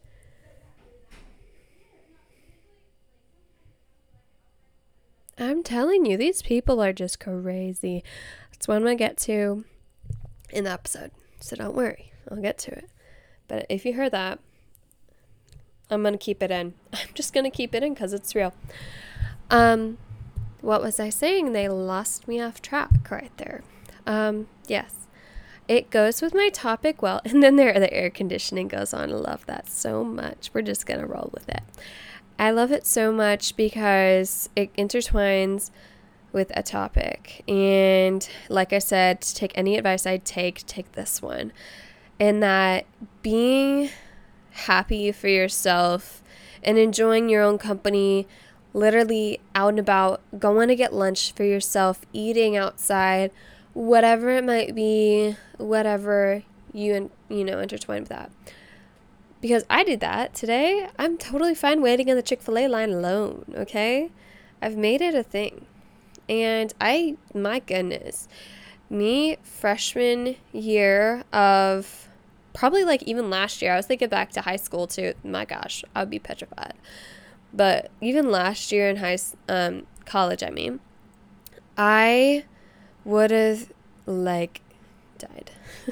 I'm 5.38 5.62
telling 5.62 6.06
you, 6.06 6.16
these 6.16 6.42
people 6.42 6.82
are 6.82 6.92
just 6.92 7.20
crazy. 7.20 8.04
That's 8.52 8.68
what 8.68 8.76
I'm 8.76 8.96
get 8.96 9.16
to 9.18 9.64
in 10.50 10.64
the 10.64 10.70
episode. 10.70 11.10
So 11.40 11.56
don't 11.56 11.74
worry, 11.74 12.12
I'll 12.30 12.40
get 12.40 12.58
to 12.58 12.72
it. 12.72 12.88
But 13.48 13.66
if 13.68 13.84
you 13.84 13.94
heard 13.94 14.12
that, 14.12 14.38
I'm 15.90 16.02
going 16.02 16.14
to 16.14 16.18
keep 16.18 16.42
it 16.42 16.50
in. 16.50 16.74
I'm 16.92 17.08
just 17.14 17.32
going 17.32 17.44
to 17.44 17.50
keep 17.50 17.74
it 17.74 17.82
in 17.82 17.94
because 17.94 18.12
it's 18.12 18.34
real. 18.34 18.54
Um, 19.50 19.98
what 20.60 20.82
was 20.82 20.98
I 20.98 21.10
saying? 21.10 21.52
They 21.52 21.68
lost 21.68 22.26
me 22.26 22.40
off 22.40 22.62
track 22.62 23.10
right 23.10 23.36
there. 23.36 23.62
Um, 24.06 24.46
yes. 24.66 25.06
It 25.66 25.90
goes 25.90 26.20
with 26.22 26.34
my 26.34 26.50
topic 26.50 27.02
well. 27.02 27.20
And 27.24 27.42
then 27.42 27.56
there 27.56 27.78
the 27.78 27.92
air 27.92 28.10
conditioning 28.10 28.68
goes 28.68 28.94
on. 28.94 29.10
I 29.10 29.14
love 29.14 29.46
that 29.46 29.68
so 29.68 30.04
much. 30.04 30.50
We're 30.52 30.62
just 30.62 30.86
going 30.86 31.00
to 31.00 31.06
roll 31.06 31.30
with 31.32 31.48
it. 31.48 31.62
I 32.38 32.50
love 32.50 32.72
it 32.72 32.86
so 32.86 33.12
much 33.12 33.56
because 33.56 34.48
it 34.56 34.74
intertwines 34.76 35.70
with 36.32 36.50
a 36.56 36.62
topic. 36.62 37.44
And 37.48 38.28
like 38.48 38.72
I 38.72 38.80
said, 38.80 39.20
take 39.20 39.52
any 39.56 39.76
advice 39.76 40.06
I 40.06 40.18
take, 40.18 40.66
take 40.66 40.92
this 40.92 41.22
one. 41.22 41.52
And 42.18 42.42
that 42.42 42.86
being 43.22 43.90
happy 44.50 45.12
for 45.12 45.28
yourself 45.28 46.22
and 46.62 46.76
enjoying 46.78 47.28
your 47.28 47.42
own 47.42 47.58
company, 47.58 48.26
literally 48.72 49.40
out 49.54 49.70
and 49.70 49.78
about, 49.78 50.20
going 50.38 50.68
to 50.68 50.76
get 50.76 50.92
lunch 50.92 51.32
for 51.32 51.44
yourself, 51.44 52.04
eating 52.12 52.56
outside, 52.56 53.30
whatever 53.72 54.30
it 54.30 54.44
might 54.44 54.74
be, 54.74 55.36
whatever 55.58 56.42
you 56.74 56.94
and 56.94 57.10
you 57.28 57.44
know 57.44 57.60
intertwine 57.60 58.00
with 58.00 58.08
that 58.08 58.30
because 59.44 59.62
I 59.68 59.84
did 59.84 60.00
that 60.00 60.32
today. 60.32 60.88
I'm 60.98 61.18
totally 61.18 61.54
fine 61.54 61.82
waiting 61.82 62.08
in 62.08 62.16
the 62.16 62.22
Chick 62.22 62.40
fil 62.40 62.56
A 62.56 62.66
line 62.66 62.88
alone, 62.88 63.44
okay? 63.54 64.10
I've 64.62 64.74
made 64.74 65.02
it 65.02 65.14
a 65.14 65.22
thing. 65.22 65.66
And 66.30 66.72
I, 66.80 67.18
my 67.34 67.58
goodness, 67.58 68.26
me, 68.88 69.36
freshman 69.42 70.36
year 70.50 71.24
of 71.30 72.08
probably 72.54 72.84
like 72.84 73.02
even 73.02 73.28
last 73.28 73.60
year, 73.60 73.74
I 73.74 73.76
was 73.76 73.84
thinking 73.84 74.08
back 74.08 74.30
to 74.30 74.40
high 74.40 74.56
school 74.56 74.86
too. 74.86 75.12
My 75.22 75.44
gosh, 75.44 75.84
I 75.94 76.00
would 76.00 76.10
be 76.10 76.18
petrified. 76.18 76.72
But 77.52 77.90
even 78.00 78.30
last 78.30 78.72
year 78.72 78.88
in 78.88 78.96
high, 78.96 79.18
um, 79.50 79.86
college, 80.06 80.42
I 80.42 80.48
mean, 80.48 80.80
I 81.76 82.46
would 83.04 83.30
have 83.30 83.70
like 84.06 84.62
died. 85.18 85.50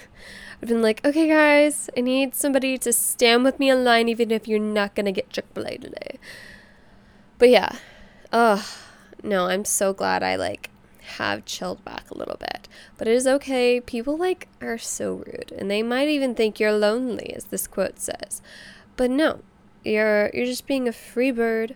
I've 0.62 0.68
been 0.68 0.80
like, 0.82 1.04
okay, 1.04 1.26
guys, 1.26 1.90
I 1.96 2.02
need 2.02 2.36
somebody 2.36 2.78
to 2.78 2.92
stand 2.92 3.42
with 3.42 3.58
me 3.58 3.68
in 3.68 3.82
line, 3.82 4.08
even 4.08 4.30
if 4.30 4.46
you're 4.46 4.60
not 4.60 4.94
gonna 4.94 5.10
get 5.10 5.30
Chick 5.30 5.46
Fil 5.52 5.66
A 5.66 5.76
today. 5.76 6.20
But 7.38 7.48
yeah, 7.48 7.78
ugh, 8.30 8.64
no, 9.24 9.46
I'm 9.46 9.64
so 9.64 9.92
glad 9.92 10.22
I 10.22 10.36
like 10.36 10.70
have 11.16 11.44
chilled 11.44 11.84
back 11.84 12.08
a 12.12 12.16
little 12.16 12.36
bit. 12.38 12.68
But 12.96 13.08
it 13.08 13.14
is 13.14 13.26
okay. 13.26 13.80
People 13.80 14.16
like 14.16 14.46
are 14.60 14.78
so 14.78 15.14
rude, 15.14 15.52
and 15.58 15.68
they 15.68 15.82
might 15.82 16.06
even 16.06 16.36
think 16.36 16.60
you're 16.60 16.72
lonely, 16.72 17.34
as 17.34 17.46
this 17.46 17.66
quote 17.66 17.98
says. 17.98 18.40
But 18.94 19.10
no, 19.10 19.40
you're 19.84 20.30
you're 20.32 20.46
just 20.46 20.68
being 20.68 20.86
a 20.86 20.92
free 20.92 21.32
bird 21.32 21.74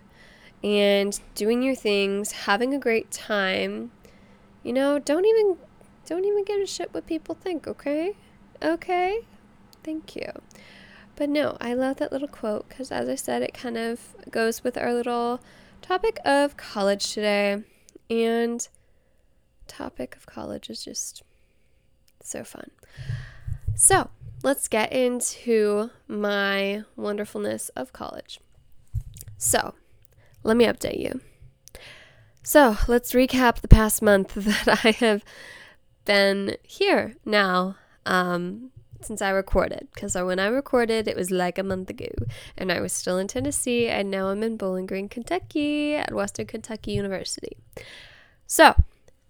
and 0.63 1.19
doing 1.35 1.61
your 1.61 1.75
things, 1.75 2.31
having 2.31 2.73
a 2.73 2.79
great 2.79 3.11
time. 3.11 3.91
You 4.63 4.71
know, 4.71 4.97
don't 4.97 5.25
even 5.25 5.57
don't 6.05 6.23
even 6.23 6.45
give 6.45 6.61
a 6.61 6.65
shit 6.65 6.93
what 6.93 7.05
people 7.05 7.35
think, 7.35 7.67
okay? 7.67 8.15
Okay, 8.63 9.19
thank 9.83 10.15
you. 10.15 10.31
But 11.15 11.29
no, 11.29 11.57
I 11.59 11.73
love 11.73 11.97
that 11.97 12.11
little 12.11 12.27
quote 12.27 12.69
because, 12.69 12.91
as 12.91 13.09
I 13.09 13.15
said, 13.15 13.41
it 13.41 13.53
kind 13.53 13.77
of 13.77 14.15
goes 14.29 14.63
with 14.63 14.77
our 14.77 14.93
little 14.93 15.41
topic 15.81 16.19
of 16.25 16.57
college 16.57 17.13
today. 17.13 17.63
And 18.09 18.67
topic 19.67 20.15
of 20.15 20.25
college 20.25 20.69
is 20.69 20.83
just 20.83 21.23
so 22.21 22.43
fun. 22.43 22.71
So, 23.75 24.09
let's 24.43 24.67
get 24.67 24.91
into 24.91 25.89
my 26.07 26.83
wonderfulness 26.95 27.69
of 27.69 27.93
college. 27.93 28.39
So, 29.37 29.73
let 30.43 30.57
me 30.57 30.65
update 30.65 30.99
you. 30.99 31.21
So, 32.43 32.77
let's 32.87 33.13
recap 33.13 33.61
the 33.61 33.67
past 33.67 34.01
month 34.01 34.33
that 34.35 34.85
I 34.85 34.91
have 34.91 35.23
been 36.05 36.57
here 36.63 37.15
now 37.25 37.75
um, 38.07 38.71
since 39.01 39.21
I 39.21 39.29
recorded. 39.29 39.87
Because 39.93 40.15
when 40.15 40.39
I 40.39 40.47
recorded, 40.47 41.07
it 41.07 41.15
was 41.15 41.29
like 41.29 41.59
a 41.59 41.63
month 41.63 41.89
ago, 41.89 42.09
and 42.57 42.71
I 42.71 42.79
was 42.79 42.93
still 42.93 43.17
in 43.19 43.27
Tennessee, 43.27 43.87
and 43.87 44.09
now 44.09 44.27
I'm 44.27 44.41
in 44.41 44.57
Bowling 44.57 44.87
Green, 44.87 45.09
Kentucky, 45.09 45.95
at 45.95 46.13
Western 46.13 46.47
Kentucky 46.47 46.93
University. 46.93 47.57
So, 48.47 48.75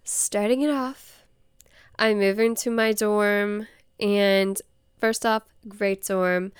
starting 0.04 0.62
it 0.62 0.70
off, 0.70 1.24
I 1.98 2.14
move 2.14 2.38
into 2.38 2.70
my 2.70 2.92
dorm, 2.92 3.66
and 4.00 4.60
first 4.98 5.26
off, 5.26 5.42
great 5.66 6.04
dorm. 6.04 6.52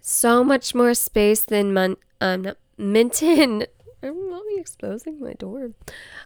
So 0.00 0.44
much 0.44 0.74
more 0.74 0.92
space 0.92 1.42
than 1.44 1.72
Mon- 1.72 1.96
um, 2.20 2.52
Minton. 2.76 3.64
I'm 4.02 4.30
not 4.30 4.42
exposing 4.56 5.18
my 5.18 5.32
dorm. 5.32 5.74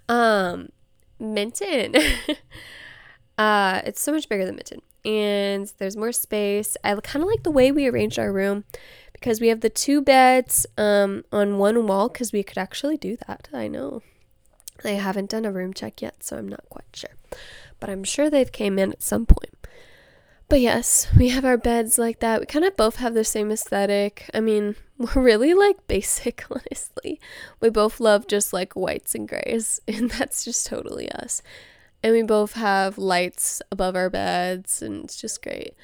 Um, 0.08 0.70
Minton. 1.20 1.94
uh, 3.38 3.82
it's 3.85 4.00
so 4.00 4.11
much 4.11 4.28
bigger 4.28 4.44
than 4.44 4.56
Minton 4.56 4.80
and 5.09 5.73
there's 5.79 5.97
more 5.97 6.12
space. 6.12 6.77
I 6.85 6.95
kind 6.97 7.23
of 7.23 7.31
like 7.31 7.43
the 7.43 7.50
way 7.50 7.73
we 7.73 7.88
arranged 7.88 8.19
our 8.19 8.31
room 8.31 8.65
because 9.15 9.41
we 9.41 9.49
have 9.49 9.62
the 9.62 9.71
two 9.71 10.03
beds 10.03 10.67
um, 10.77 11.25
on 11.33 11.57
one 11.57 11.87
wall 11.87 12.09
because 12.09 12.31
we 12.31 12.43
could 12.43 12.59
actually 12.59 12.99
do 12.99 13.17
that. 13.27 13.49
I 13.55 13.69
know. 13.69 14.03
I 14.85 14.91
haven't 14.91 15.31
done 15.31 15.47
a 15.47 15.50
room 15.50 15.73
check 15.73 16.03
yet, 16.03 16.23
so 16.23 16.37
I'm 16.37 16.47
not 16.47 16.69
quite 16.69 16.95
sure. 16.95 17.17
But 17.81 17.88
I'm 17.88 18.05
sure 18.05 18.29
they've 18.29 18.53
came 18.53 18.79
in 18.79 18.93
at 18.93 19.03
some 19.03 19.25
point. 19.25 19.55
But 20.50 20.61
yes, 20.61 21.09
we 21.17 21.31
have 21.31 21.45
our 21.45 21.57
beds 21.57 21.99
like 21.99 22.21
that. 22.21 22.41
We 22.41 22.47
kind 22.47 22.67
of 22.67 22.77
both 22.77 22.97
have 22.97 23.15
the 23.15 23.25
same 23.25 23.50
aesthetic. 23.50 24.29
I 24.35 24.41
mean, 24.41 24.77
we're 24.99 25.23
really 25.23 25.55
like 25.55 25.87
basic, 25.87 26.45
honestly. 26.50 27.19
We 27.61 27.71
both 27.71 27.99
love 27.99 28.27
just 28.27 28.53
like 28.53 28.77
whites 28.77 29.15
and 29.15 29.27
grays, 29.27 29.81
and 29.88 30.11
that's 30.11 30.45
just 30.45 30.67
totally 30.67 31.11
us 31.12 31.41
and 32.02 32.12
we 32.12 32.23
both 32.23 32.52
have 32.52 32.99
lights 32.99 33.61
above 33.73 33.97
our 33.97 34.11
beds 34.11 34.83
and 34.83 35.05
it's 35.05 35.21
just 35.21 35.43
great. 35.43 35.75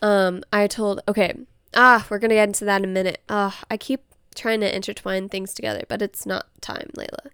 Um 0.00 0.42
i 0.52 0.66
told 0.66 1.00
okay 1.06 1.34
ah 1.74 2.06
we're 2.10 2.18
gonna 2.18 2.34
get 2.34 2.48
into 2.48 2.64
that 2.64 2.80
in 2.82 2.84
a 2.84 2.92
minute. 2.92 3.20
Ah 3.28 3.60
i 3.70 3.76
keep 3.76 4.02
trying 4.34 4.60
to 4.60 4.74
intertwine 4.74 5.28
things 5.28 5.54
together 5.54 5.82
but 5.88 6.02
it's 6.02 6.26
not 6.26 6.46
time 6.60 6.90
layla. 6.96 7.30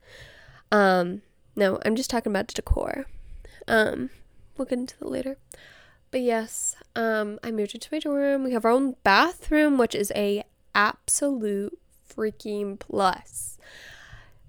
Um 0.71 1.23
no 1.57 1.79
i'm 1.85 1.97
just 1.97 2.11
talking 2.11 2.33
about 2.33 2.49
decor. 2.49 3.07
Um 3.67 4.11
we'll 4.57 4.67
get 4.67 4.79
into 4.79 4.99
that 4.99 5.09
later. 5.09 5.37
But 6.11 6.21
yes 6.21 6.77
um 6.95 7.39
i 7.43 7.51
moved 7.51 7.75
into 7.75 7.89
my 7.93 7.99
dorm. 8.01 8.45
We 8.45 8.53
have 8.53 8.65
our 8.65 8.71
own 8.71 8.97
bathroom 9.05 9.79
which 9.79 9.95
is 9.95 10.13
a 10.15 10.45
absolute 10.75 11.79
freaking 12.09 12.79
plus. 12.79 13.59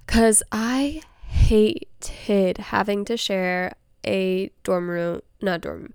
Because 0.06 0.44
i 0.52 1.02
hated 1.50 2.58
having 2.60 3.04
to 3.06 3.18
share 3.18 3.74
a 4.06 4.52
dorm 4.64 4.88
room, 4.88 5.22
not 5.42 5.62
dorm, 5.62 5.94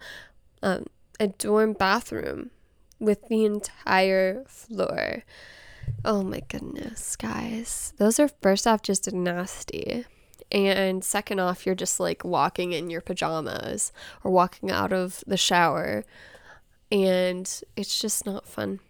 um, 0.63 0.87
a 1.21 1.29
dorm 1.29 1.75
bathroom 1.75 2.51
with 2.99 3.29
the 3.29 3.45
entire 3.45 4.45
floor. 4.49 5.23
Oh 6.05 6.25
my 6.25 6.41
goodness, 6.41 7.15
guys. 7.15 7.93
Those 7.99 8.19
are 8.19 8.29
first 8.43 8.67
off 8.67 8.83
just 8.83 9.13
nasty. 9.13 10.05
And 10.51 11.05
second 11.05 11.39
off, 11.39 11.65
you're 11.65 11.77
just 11.77 12.01
like 12.01 12.25
walking 12.25 12.73
in 12.73 12.91
your 12.91 13.01
pajamas 13.01 13.93
or 14.25 14.33
walking 14.33 14.73
out 14.73 14.93
of 14.93 15.23
the 15.25 15.37
shower. 15.37 16.05
And 16.91 17.49
it's 17.77 18.01
just 18.01 18.27
not 18.27 18.49
fun 18.49 18.81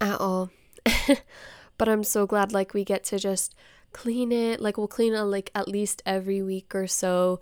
at 0.00 0.18
all. 0.18 0.50
but 1.78 1.88
I'm 1.90 2.04
so 2.04 2.26
glad 2.26 2.52
like 2.52 2.72
we 2.72 2.84
get 2.84 3.04
to 3.04 3.18
just 3.18 3.54
clean 3.92 4.32
it. 4.32 4.60
Like 4.60 4.76
we'll 4.76 4.88
clean 4.88 5.14
it 5.14 5.22
like 5.22 5.50
at 5.54 5.68
least 5.68 6.02
every 6.04 6.42
week 6.42 6.74
or 6.74 6.86
so. 6.86 7.40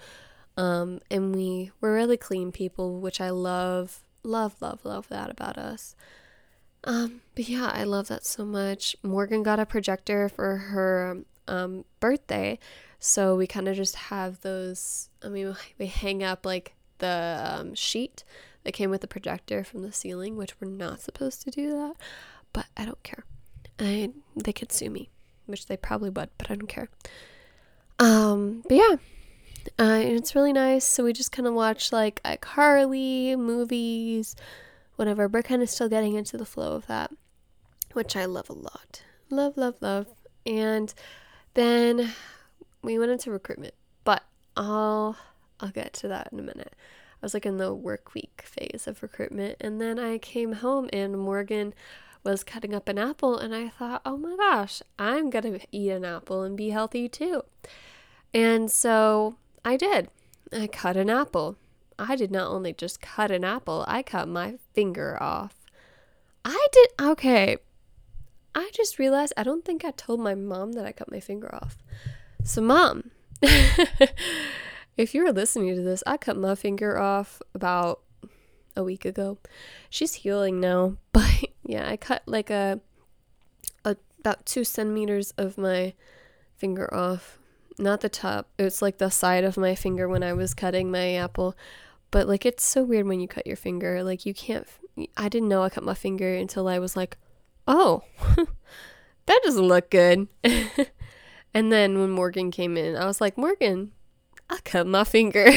Um, 0.56 1.00
and 1.10 1.34
we 1.34 1.70
we're 1.80 1.94
really 1.94 2.16
clean 2.16 2.50
people, 2.52 3.00
which 3.00 3.20
I 3.20 3.30
love, 3.30 4.00
love, 4.22 4.56
love, 4.60 4.84
love 4.84 5.08
that 5.08 5.30
about 5.30 5.58
us. 5.58 5.94
Um, 6.84 7.20
but 7.34 7.48
yeah, 7.48 7.70
I 7.72 7.84
love 7.84 8.08
that 8.08 8.24
so 8.24 8.44
much. 8.44 8.96
Morgan 9.02 9.42
got 9.42 9.58
a 9.58 9.66
projector 9.66 10.28
for 10.28 10.56
her 10.56 11.18
um, 11.48 11.84
birthday, 12.00 12.58
so 12.98 13.36
we 13.36 13.46
kind 13.46 13.68
of 13.68 13.76
just 13.76 13.96
have 13.96 14.40
those. 14.40 15.10
I 15.22 15.28
mean, 15.28 15.56
we 15.78 15.86
hang 15.86 16.22
up 16.22 16.46
like 16.46 16.74
the 16.98 17.56
um, 17.58 17.74
sheet 17.74 18.24
that 18.64 18.72
came 18.72 18.90
with 18.90 19.00
the 19.00 19.08
projector 19.08 19.62
from 19.62 19.82
the 19.82 19.92
ceiling, 19.92 20.36
which 20.36 20.60
we're 20.60 20.68
not 20.68 21.00
supposed 21.00 21.42
to 21.42 21.50
do 21.50 21.70
that, 21.70 21.94
but 22.52 22.66
I 22.76 22.84
don't 22.84 23.02
care. 23.02 23.24
I 23.78 24.12
they 24.34 24.54
could 24.54 24.72
sue 24.72 24.88
me 24.88 25.10
which 25.46 25.66
they 25.66 25.76
probably 25.76 26.10
would, 26.10 26.30
but 26.38 26.50
I 26.50 26.54
don't 26.54 26.68
care. 26.68 26.88
Um, 27.98 28.62
but 28.68 28.74
yeah, 28.74 28.96
uh, 29.78 30.00
it's 30.02 30.34
really 30.34 30.52
nice. 30.52 30.84
So 30.84 31.04
we 31.04 31.12
just 31.12 31.32
kind 31.32 31.46
of 31.46 31.54
watch 31.54 31.92
like 31.92 32.22
iCarly 32.22 33.36
movies, 33.38 34.36
whatever. 34.96 35.28
We're 35.28 35.42
kind 35.42 35.62
of 35.62 35.70
still 35.70 35.88
getting 35.88 36.14
into 36.14 36.36
the 36.36 36.46
flow 36.46 36.72
of 36.72 36.86
that, 36.86 37.10
which 37.92 38.16
I 38.16 38.24
love 38.24 38.50
a 38.50 38.54
lot. 38.54 39.02
Love, 39.30 39.56
love, 39.56 39.76
love. 39.80 40.06
And 40.44 40.92
then 41.54 42.12
we 42.82 42.98
went 42.98 43.10
into 43.10 43.30
recruitment, 43.30 43.74
but 44.04 44.22
I'll 44.56 45.16
I'll 45.60 45.70
get 45.70 45.92
to 45.94 46.08
that 46.08 46.28
in 46.32 46.38
a 46.38 46.42
minute. 46.42 46.74
I 47.22 47.26
was 47.26 47.34
like 47.34 47.46
in 47.46 47.56
the 47.56 47.74
work 47.74 48.14
week 48.14 48.44
phase 48.44 48.86
of 48.86 49.02
recruitment, 49.02 49.56
and 49.60 49.80
then 49.80 49.98
I 49.98 50.18
came 50.18 50.52
home 50.52 50.88
and 50.92 51.18
Morgan 51.18 51.74
was 52.30 52.44
cutting 52.44 52.74
up 52.74 52.88
an 52.88 52.98
apple, 52.98 53.38
and 53.38 53.54
I 53.54 53.68
thought, 53.68 54.02
oh 54.04 54.16
my 54.16 54.36
gosh, 54.36 54.82
I'm 54.98 55.30
gonna 55.30 55.58
eat 55.72 55.90
an 55.90 56.04
apple 56.04 56.42
and 56.42 56.56
be 56.56 56.70
healthy 56.70 57.08
too. 57.08 57.42
And 58.34 58.70
so 58.70 59.36
I 59.64 59.76
did. 59.76 60.08
I 60.52 60.66
cut 60.66 60.96
an 60.96 61.10
apple. 61.10 61.56
I 61.98 62.16
did 62.16 62.30
not 62.30 62.50
only 62.50 62.72
just 62.72 63.00
cut 63.00 63.30
an 63.30 63.44
apple, 63.44 63.84
I 63.88 64.02
cut 64.02 64.28
my 64.28 64.58
finger 64.74 65.20
off. 65.22 65.54
I 66.44 66.66
did, 66.72 66.88
okay. 67.00 67.56
I 68.54 68.70
just 68.72 68.98
realized 68.98 69.32
I 69.36 69.42
don't 69.42 69.64
think 69.64 69.84
I 69.84 69.90
told 69.90 70.20
my 70.20 70.34
mom 70.34 70.72
that 70.72 70.84
I 70.84 70.92
cut 70.92 71.10
my 71.10 71.20
finger 71.20 71.54
off. 71.54 71.78
So, 72.44 72.60
mom, 72.60 73.10
if 74.96 75.14
you're 75.14 75.32
listening 75.32 75.74
to 75.74 75.82
this, 75.82 76.02
I 76.06 76.16
cut 76.16 76.36
my 76.36 76.54
finger 76.54 76.98
off 76.98 77.42
about 77.54 78.00
a 78.76 78.84
week 78.84 79.04
ago. 79.04 79.38
She's 79.90 80.14
healing 80.14 80.60
now, 80.60 80.96
but 81.12 81.50
yeah, 81.64 81.88
I 81.88 81.96
cut 81.96 82.22
like 82.26 82.50
a, 82.50 82.80
a 83.84 83.96
about 84.20 84.46
two 84.46 84.64
centimeters 84.64 85.32
of 85.32 85.58
my 85.58 85.94
finger 86.56 86.92
off. 86.92 87.38
Not 87.78 88.00
the 88.00 88.08
top. 88.08 88.48
It's 88.58 88.80
like 88.80 88.98
the 88.98 89.10
side 89.10 89.44
of 89.44 89.56
my 89.56 89.74
finger 89.74 90.08
when 90.08 90.22
I 90.22 90.32
was 90.32 90.54
cutting 90.54 90.90
my 90.90 91.14
apple. 91.14 91.54
But 92.10 92.26
like 92.26 92.46
it's 92.46 92.64
so 92.64 92.82
weird 92.82 93.06
when 93.06 93.20
you 93.20 93.28
cut 93.28 93.46
your 93.46 93.56
finger. 93.56 94.02
Like 94.02 94.24
you 94.24 94.32
can't. 94.32 94.66
I 95.16 95.28
didn't 95.28 95.48
know 95.48 95.62
I 95.62 95.68
cut 95.68 95.84
my 95.84 95.94
finger 95.94 96.34
until 96.34 96.68
I 96.68 96.78
was 96.78 96.96
like, 96.96 97.18
oh, 97.68 98.02
that 99.26 99.40
doesn't 99.44 99.68
look 99.68 99.90
good. 99.90 100.28
and 101.54 101.70
then 101.72 101.98
when 101.98 102.10
Morgan 102.10 102.50
came 102.50 102.76
in, 102.76 102.96
I 102.96 103.04
was 103.04 103.20
like, 103.20 103.36
Morgan, 103.36 103.92
I 104.48 104.58
cut 104.64 104.86
my 104.86 105.04
finger. 105.04 105.50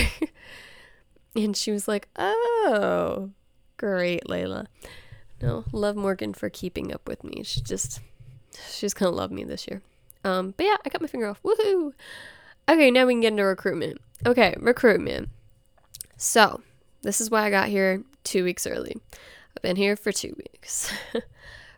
And 1.36 1.56
she 1.56 1.72
was 1.72 1.88
like, 1.88 2.08
oh, 2.18 3.32
great, 3.78 4.24
Layla. 4.26 4.68
No, 5.42 5.64
love 5.72 5.96
Morgan 5.96 6.34
for 6.34 6.50
keeping 6.50 6.94
up 6.94 7.08
with 7.08 7.24
me. 7.24 7.44
She 7.44 7.62
just, 7.62 8.02
she's 8.70 8.94
gonna 8.94 9.12
love 9.12 9.32
me 9.32 9.44
this 9.44 9.68
year. 9.68 9.82
Um, 10.24 10.54
but 10.58 10.66
yeah, 10.66 10.78
I 10.86 10.90
cut 10.90 11.02
my 11.02 11.08
finger 11.08 11.28
off. 11.28 11.42
Woohoo! 11.44 11.94
Okay, 12.68 12.92
now 12.92 13.06
we 13.06 13.14
can 13.14 13.22
get 13.22 13.32
into 13.32 13.44
recruitment. 13.44 14.00
Okay, 14.26 14.54
recruitment. 14.60 15.30
So, 16.18 16.62
this 17.02 17.22
is 17.22 17.32
why 17.32 17.46
I 17.46 17.50
got 17.50 17.70
here 17.70 18.04
two 18.24 18.44
weeks 18.44 18.68
early. 18.68 18.98
I've 19.56 19.62
been 19.62 19.78
here 19.78 19.96
for 19.96 20.12
two 20.12 20.36
weeks. 20.38 20.94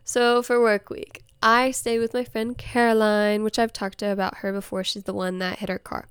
so, 0.03 0.41
for 0.41 0.59
work 0.59 0.89
week, 0.89 1.23
I 1.43 1.71
stay 1.71 1.99
with 1.99 2.13
my 2.13 2.23
friend 2.23 2.57
Caroline, 2.57 3.43
which 3.43 3.59
I've 3.59 3.73
talked 3.73 3.99
to 3.99 4.11
about 4.11 4.37
her 4.37 4.51
before. 4.51 4.83
She's 4.83 5.03
the 5.03 5.13
one 5.13 5.37
that 5.39 5.59
hit 5.59 5.69
her 5.69 5.79
car. 5.79 6.05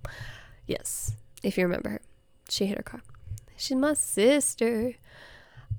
Yes, 0.66 1.16
if 1.42 1.58
you 1.58 1.64
remember 1.64 1.90
her, 1.90 2.00
she 2.48 2.66
hit 2.66 2.76
her 2.76 2.82
car. 2.84 3.02
She's 3.60 3.76
my 3.76 3.94
sister. 3.94 4.94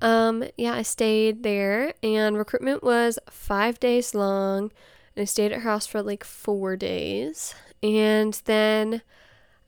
Um, 0.00 0.44
yeah, 0.56 0.74
I 0.74 0.82
stayed 0.82 1.42
there, 1.42 1.94
and 2.02 2.38
recruitment 2.38 2.82
was 2.82 3.18
five 3.28 3.80
days 3.80 4.14
long. 4.14 4.72
And 5.16 5.22
I 5.22 5.24
stayed 5.24 5.52
at 5.52 5.62
her 5.62 5.70
house 5.70 5.86
for 5.86 6.00
like 6.00 6.22
four 6.22 6.76
days. 6.76 7.54
And 7.82 8.40
then 8.44 9.02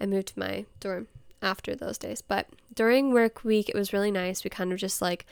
I 0.00 0.06
moved 0.06 0.28
to 0.28 0.38
my 0.38 0.64
dorm 0.78 1.08
after 1.42 1.74
those 1.74 1.98
days. 1.98 2.22
But 2.22 2.46
during 2.72 3.12
work 3.12 3.44
week, 3.44 3.68
it 3.68 3.74
was 3.74 3.92
really 3.92 4.12
nice. 4.12 4.44
We 4.44 4.50
kind 4.50 4.72
of 4.72 4.78
just 4.78 5.02
like 5.02 5.26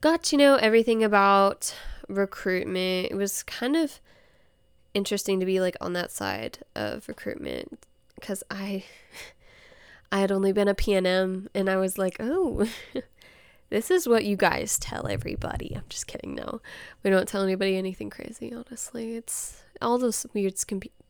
got 0.00 0.22
to 0.24 0.36
know 0.36 0.56
everything 0.56 1.04
about 1.04 1.74
recruitment. 2.08 3.12
It 3.12 3.16
was 3.16 3.44
kind 3.44 3.76
of 3.76 4.00
interesting 4.92 5.38
to 5.38 5.46
be 5.46 5.60
like 5.60 5.76
on 5.80 5.92
that 5.92 6.10
side 6.10 6.58
of 6.74 7.06
recruitment 7.08 7.86
because 8.16 8.42
I 8.50 8.84
I 10.14 10.18
had 10.18 10.30
only 10.30 10.52
been 10.52 10.68
a 10.68 10.76
PNM 10.76 11.48
and 11.56 11.68
I 11.68 11.76
was 11.76 11.98
like, 11.98 12.18
"Oh, 12.20 12.68
this 13.70 13.90
is 13.90 14.06
what 14.06 14.24
you 14.24 14.36
guys 14.36 14.78
tell 14.78 15.08
everybody. 15.08 15.72
I'm 15.74 15.82
just 15.88 16.06
kidding. 16.06 16.36
No, 16.36 16.60
we 17.02 17.10
don't 17.10 17.26
tell 17.26 17.42
anybody 17.42 17.76
anything 17.76 18.10
crazy, 18.10 18.54
honestly. 18.54 19.16
It's 19.16 19.64
all 19.82 19.98
those 19.98 20.24
weird 20.32 20.54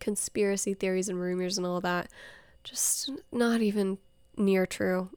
conspiracy 0.01 0.73
theories 0.73 1.11
and 1.11 1.21
rumors 1.21 1.59
and 1.59 1.67
all 1.67 1.83
that. 1.83 2.09
Just 2.62 3.11
not 3.31 3.61
even 3.61 3.99
near 4.38 4.64
true. 4.64 5.11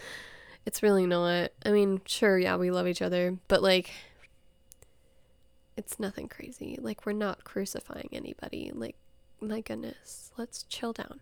it's 0.64 0.82
really 0.82 1.04
not. 1.04 1.50
I 1.66 1.70
mean, 1.70 2.00
sure, 2.06 2.38
yeah, 2.38 2.56
we 2.56 2.70
love 2.70 2.88
each 2.88 3.02
other, 3.02 3.36
but 3.46 3.62
like, 3.62 3.90
it's 5.76 6.00
nothing 6.00 6.28
crazy. 6.28 6.78
Like, 6.80 7.04
we're 7.04 7.12
not 7.12 7.44
crucifying 7.44 8.08
anybody. 8.10 8.72
Like, 8.74 8.96
my 9.38 9.60
goodness, 9.60 10.32
let's 10.38 10.62
chill 10.62 10.94
down. 10.94 11.20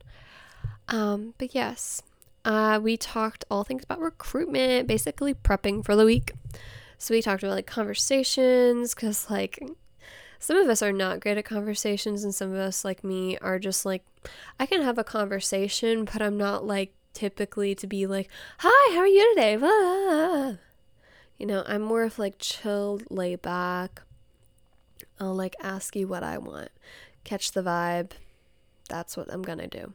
Um, 0.89 1.35
but 1.39 1.55
yes, 1.55 2.03
uh, 2.45 2.79
we 2.83 2.97
talked 2.97 3.45
all 3.51 3.65
things 3.65 3.83
about 3.85 4.01
recruitment, 4.01 4.87
basically 4.87 5.35
prepping 5.35 5.85
for 5.85 5.97
the 5.97 6.05
week. 6.05 6.33
So 6.99 7.13
we 7.13 7.21
talked 7.21 7.43
about 7.43 7.55
like 7.55 7.67
conversations, 7.67 8.95
because 8.95 9.29
like 9.29 9.59
some 10.39 10.57
of 10.57 10.69
us 10.69 10.83
are 10.83 10.93
not 10.93 11.21
great 11.21 11.39
at 11.39 11.45
conversations, 11.45 12.23
and 12.25 12.35
some 12.35 12.53
of 12.53 12.59
us, 12.59 12.85
like 12.85 13.03
me, 13.03 13.37
are 13.39 13.59
just 13.59 13.85
like, 13.85 14.05
I 14.61 14.67
can 14.67 14.83
have 14.83 14.99
a 14.99 15.05
conversation, 15.05 16.05
but 16.05 16.23
I'm 16.23 16.37
not 16.37 16.65
like 16.65 16.93
typically 17.13 17.75
to 17.75 17.87
be 17.87 18.07
like, 18.07 18.29
Hi, 18.59 18.95
how 18.95 19.01
are 19.01 19.07
you 19.07 19.35
today? 19.35 19.57
Blah. 19.57 20.55
You 21.39 21.47
know, 21.47 21.65
I'm 21.67 21.83
more 21.83 22.03
of 22.05 22.19
like 22.19 22.37
chilled, 22.39 23.05
lay 23.11 23.37
back. 23.37 24.03
I'll 25.19 25.35
like 25.35 25.57
ask 25.61 25.97
you 25.97 26.07
what 26.07 26.23
I 26.23 26.39
want, 26.39 26.69
catch 27.25 27.53
the 27.53 27.63
vibe. 27.63 28.13
That's 28.89 29.17
what 29.17 29.33
I'm 29.33 29.43
gonna 29.43 29.67
do. 29.67 29.93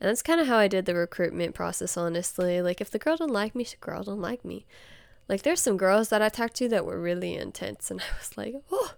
And 0.00 0.08
that's 0.08 0.22
kind 0.22 0.40
of 0.40 0.46
how 0.46 0.56
I 0.56 0.68
did 0.68 0.86
the 0.86 0.94
recruitment 0.94 1.54
process, 1.54 1.96
honestly. 1.96 2.62
Like, 2.62 2.80
if 2.80 2.90
the 2.90 2.98
girl 2.98 3.16
don't 3.16 3.32
like 3.32 3.54
me, 3.54 3.64
the 3.64 3.76
girl 3.80 4.02
don't 4.02 4.20
like 4.20 4.44
me. 4.44 4.64
Like, 5.28 5.42
there's 5.42 5.60
some 5.60 5.76
girls 5.76 6.08
that 6.08 6.22
I 6.22 6.28
talked 6.28 6.54
to 6.56 6.68
that 6.68 6.86
were 6.86 7.00
really 7.00 7.34
intense, 7.34 7.90
and 7.90 8.00
I 8.12 8.16
was 8.18 8.36
like, 8.36 8.54
oh. 8.70 8.94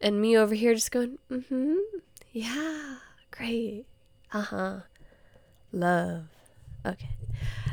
And 0.00 0.20
me 0.20 0.36
over 0.36 0.54
here 0.54 0.74
just 0.74 0.92
going, 0.92 1.18
mm 1.30 1.44
hmm, 1.46 1.98
yeah, 2.32 2.98
great, 3.30 3.86
uh 4.32 4.42
huh, 4.42 4.80
love. 5.72 6.24
Okay. 6.86 7.08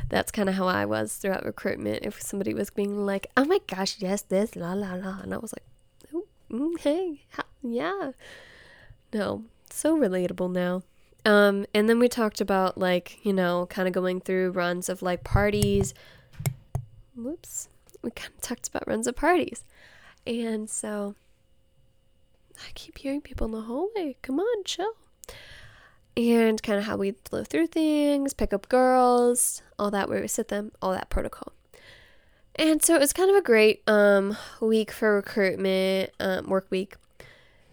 That's 0.08 0.30
kind 0.30 0.48
of 0.48 0.54
how 0.54 0.66
I 0.66 0.84
was 0.84 1.14
throughout 1.14 1.44
recruitment. 1.44 2.04
If 2.04 2.20
somebody 2.22 2.54
was 2.54 2.70
being 2.70 3.06
like, 3.06 3.26
oh 3.36 3.44
my 3.44 3.60
gosh, 3.66 3.96
yes, 3.98 4.22
this, 4.22 4.56
la 4.56 4.72
la 4.72 4.94
la. 4.94 5.20
And 5.20 5.34
I 5.34 5.38
was 5.38 5.52
like, 5.52 5.64
oh, 6.14 6.26
mm, 6.50 6.78
hey, 6.80 7.22
yeah. 7.62 8.12
No, 9.12 9.44
so 9.70 9.96
relatable 9.96 10.50
now. 10.52 10.82
Um, 11.26 11.66
and 11.74 11.88
then 11.88 11.98
we 11.98 12.08
talked 12.08 12.40
about 12.40 12.78
like, 12.78 13.18
you 13.24 13.32
know, 13.32 13.66
kind 13.68 13.88
of 13.88 13.92
going 13.92 14.20
through 14.20 14.52
runs 14.52 14.88
of 14.88 15.02
like 15.02 15.24
parties. 15.24 15.92
Whoops. 17.16 17.68
We 18.00 18.12
kind 18.12 18.32
of 18.32 18.40
talked 18.40 18.68
about 18.68 18.86
runs 18.86 19.08
of 19.08 19.16
parties. 19.16 19.64
And 20.24 20.70
so 20.70 21.16
I 22.60 22.70
keep 22.74 22.98
hearing 22.98 23.20
people 23.20 23.46
in 23.46 23.50
the 23.50 23.62
hallway. 23.62 24.16
Come 24.22 24.38
on, 24.38 24.64
chill. 24.64 24.92
And 26.16 26.62
kind 26.62 26.78
of 26.78 26.84
how 26.84 26.96
we 26.96 27.10
flow 27.10 27.42
through 27.42 27.66
things, 27.66 28.32
pick 28.32 28.52
up 28.52 28.68
girls, 28.68 29.62
all 29.80 29.90
that, 29.90 30.08
where 30.08 30.20
we 30.20 30.28
sit 30.28 30.46
them, 30.46 30.70
all 30.80 30.92
that 30.92 31.10
protocol. 31.10 31.52
And 32.54 32.82
so 32.82 32.94
it 32.94 33.00
was 33.00 33.12
kind 33.12 33.30
of 33.30 33.36
a 33.36 33.42
great 33.42 33.82
um, 33.88 34.36
week 34.60 34.92
for 34.92 35.16
recruitment, 35.16 36.10
um, 36.20 36.48
work 36.48 36.68
week. 36.70 36.94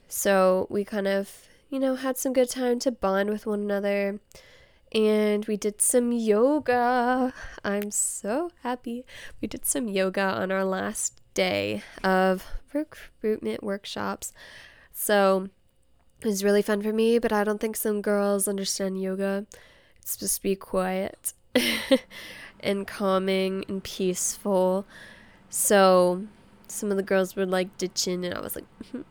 So 0.10 0.66
we 0.72 0.84
kind 0.84 1.08
of 1.08 1.48
you 1.74 1.80
know, 1.80 1.96
had 1.96 2.20
some 2.20 2.34
good 2.34 2.52
time 2.52 2.78
to 2.78 2.92
bond 2.92 3.32
with 3.32 3.48
one 3.48 3.62
another. 3.62 4.20
And 4.92 5.44
we 5.46 5.58
did 5.58 5.82
some 5.82 6.12
yoga. 6.12 7.34
I'm 7.66 7.90
so 7.90 8.52
happy. 8.62 9.06
We 9.42 9.48
did 9.48 9.66
some 9.66 9.88
yoga 9.88 10.22
on 10.22 10.52
our 10.52 10.64
last 10.64 11.20
day 11.34 11.82
of 12.04 12.46
recruitment 12.76 13.64
workshops. 13.64 14.34
So 14.92 15.50
it 16.22 16.28
was 16.28 16.44
really 16.44 16.62
fun 16.62 16.84
for 16.84 16.94
me, 16.94 17.18
but 17.18 17.34
I 17.34 17.44
don't 17.44 17.60
think 17.60 17.76
some 17.76 18.04
girls 18.04 18.48
understand 18.48 19.02
yoga. 19.02 19.48
It's 19.98 20.12
supposed 20.12 20.36
to 20.36 20.44
be 20.44 20.56
quiet 20.56 21.34
and 22.60 22.86
calming 22.86 23.66
and 23.68 23.84
peaceful. 23.84 24.86
So 25.50 26.28
some 26.74 26.92
of 26.92 26.98
the 26.98 27.04
girls 27.04 27.36
were 27.36 27.46
like 27.46 27.76
ditching, 27.78 28.26
and 28.26 28.34
I 28.34 28.42
was 28.42 28.56
like, 28.56 28.66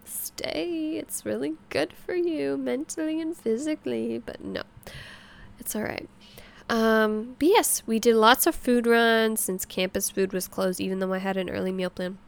stay. 0.05 0.97
It's 0.99 1.25
really 1.25 1.55
good 1.71 1.93
for 1.93 2.15
you 2.15 2.57
mentally 2.57 3.21
and 3.21 3.37
physically. 3.37 4.19
But 4.19 4.43
no, 4.45 4.63
it's 5.59 5.75
all 5.77 5.83
right. 5.83 6.09
Um, 6.69 7.37
but 7.39 7.49
yes, 7.49 7.83
we 7.87 7.99
did 7.99 8.15
lots 8.17 8.47
of 8.47 8.55
food 8.55 8.87
runs 8.87 9.41
since 9.41 9.65
campus 9.65 10.11
food 10.11 10.33
was 10.33 10.49
closed, 10.49 10.81
even 10.81 10.99
though 11.01 11.13
I 11.13 11.19
had 11.19 11.37
an 11.37 11.51
early 11.51 11.73
meal 11.73 11.91
plan. 11.91 12.19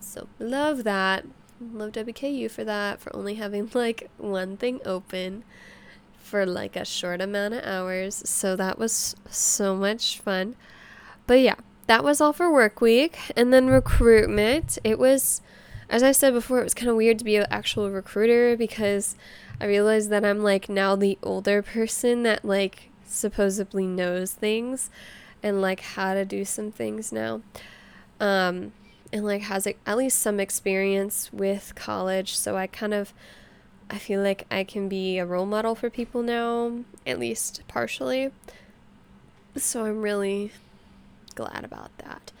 So 0.00 0.28
love 0.38 0.84
that. 0.84 1.24
Love 1.60 1.92
WKU 1.92 2.50
for 2.50 2.64
that, 2.64 3.00
for 3.00 3.14
only 3.14 3.34
having 3.34 3.70
like 3.74 4.10
one 4.18 4.56
thing 4.56 4.80
open. 4.84 5.44
for 6.16 6.46
like 6.46 6.76
a 6.76 6.84
short 6.84 7.20
amount 7.20 7.54
of 7.54 7.64
hours. 7.64 8.22
So 8.24 8.56
that 8.56 8.78
was 8.78 9.16
so 9.28 9.74
much 9.76 10.18
fun. 10.20 10.56
But 11.26 11.40
yeah, 11.40 11.56
that 11.86 12.04
was 12.04 12.20
all 12.20 12.32
for 12.32 12.52
work 12.52 12.80
week. 12.80 13.18
And 13.36 13.52
then 13.52 13.68
recruitment. 13.68 14.78
It 14.84 14.98
was, 14.98 15.40
as 15.88 16.02
I 16.02 16.12
said 16.12 16.32
before, 16.32 16.60
it 16.60 16.64
was 16.64 16.74
kind 16.74 16.90
of 16.90 16.96
weird 16.96 17.18
to 17.18 17.24
be 17.24 17.36
an 17.36 17.46
actual 17.50 17.90
recruiter 17.90 18.56
because 18.56 19.16
I 19.60 19.66
realized 19.66 20.10
that 20.10 20.24
I'm 20.24 20.42
like 20.42 20.68
now 20.68 20.96
the 20.96 21.18
older 21.22 21.62
person 21.62 22.22
that 22.22 22.44
like 22.44 22.90
supposedly 23.06 23.86
knows 23.86 24.32
things 24.32 24.90
and 25.42 25.60
like 25.60 25.80
how 25.80 26.14
to 26.14 26.24
do 26.24 26.44
some 26.44 26.70
things 26.70 27.12
now. 27.12 27.42
Um, 28.20 28.72
and 29.12 29.24
like 29.24 29.42
has 29.42 29.66
at 29.66 29.96
least 29.96 30.18
some 30.18 30.38
experience 30.38 31.32
with 31.32 31.74
college. 31.74 32.36
So 32.36 32.56
I 32.56 32.66
kind 32.66 32.94
of 32.94 33.12
I 33.90 33.98
feel 33.98 34.22
like 34.22 34.46
I 34.50 34.62
can 34.62 34.88
be 34.88 35.18
a 35.18 35.26
role 35.26 35.46
model 35.46 35.74
for 35.74 35.90
people 35.90 36.22
now, 36.22 36.84
at 37.04 37.18
least 37.18 37.62
partially. 37.66 38.30
So 39.56 39.84
I'm 39.84 40.00
really 40.00 40.52
glad 41.34 41.64
about 41.64 41.96
that. 41.98 42.32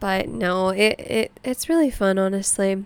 But 0.00 0.28
no, 0.28 0.70
it, 0.70 0.98
it 0.98 1.40
it's 1.42 1.68
really 1.68 1.90
fun, 1.90 2.18
honestly. 2.18 2.84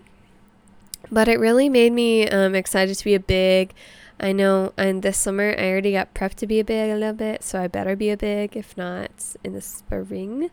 But 1.11 1.27
it 1.27 1.39
really 1.39 1.69
made 1.69 1.93
me 1.93 2.27
um, 2.27 2.55
excited 2.55 2.95
to 2.97 3.05
be 3.05 3.15
a 3.15 3.19
big. 3.19 3.73
I 4.19 4.33
know, 4.33 4.73
and 4.77 5.01
this 5.01 5.17
summer 5.17 5.55
I 5.57 5.69
already 5.69 5.93
got 5.93 6.13
prepped 6.13 6.35
to 6.35 6.47
be 6.47 6.59
a 6.59 6.63
big 6.63 6.91
a 6.91 6.95
little 6.95 7.13
bit, 7.13 7.41
so 7.43 7.61
I 7.61 7.67
better 7.67 7.95
be 7.95 8.09
a 8.09 8.17
big, 8.17 8.57
if 8.57 8.75
not 8.75 9.11
in 9.43 9.53
the 9.53 9.61
spring 9.61 10.49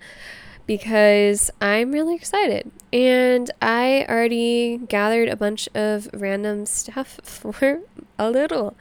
because 0.66 1.50
I'm 1.60 1.92
really 1.92 2.14
excited. 2.14 2.70
And 2.92 3.50
I 3.62 4.04
already 4.08 4.78
gathered 4.78 5.28
a 5.28 5.36
bunch 5.36 5.68
of 5.74 6.08
random 6.12 6.66
stuff 6.66 7.20
for 7.22 7.80
a 8.18 8.30
little. 8.30 8.76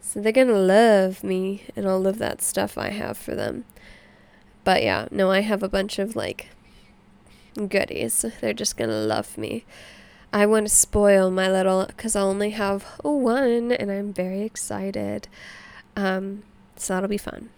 So 0.00 0.20
they're 0.20 0.32
to 0.32 0.44
love 0.44 1.22
me 1.22 1.64
and 1.76 1.86
all 1.86 2.06
of 2.06 2.18
that 2.18 2.42
stuff 2.42 2.76
I 2.76 2.88
have 2.88 3.16
for 3.16 3.34
them. 3.34 3.64
But 4.64 4.82
yeah, 4.82 5.08
no, 5.10 5.30
I 5.30 5.40
have 5.40 5.62
a 5.62 5.68
bunch 5.68 5.98
of 5.98 6.16
like 6.16 6.48
goodies. 7.54 8.24
They're 8.40 8.52
just 8.52 8.76
going 8.76 8.90
to 8.90 8.96
love 8.96 9.36
me. 9.38 9.64
I 10.32 10.46
want 10.46 10.68
to 10.68 10.74
spoil 10.74 11.30
my 11.30 11.50
little, 11.50 11.86
because 11.86 12.14
I 12.14 12.20
only 12.20 12.50
have 12.50 12.84
one 13.02 13.72
and 13.72 13.90
I'm 13.90 14.12
very 14.12 14.42
excited. 14.42 15.26
Um, 15.96 16.44
so 16.76 16.94
that'll 16.94 17.08
be 17.08 17.18
fun. 17.18 17.50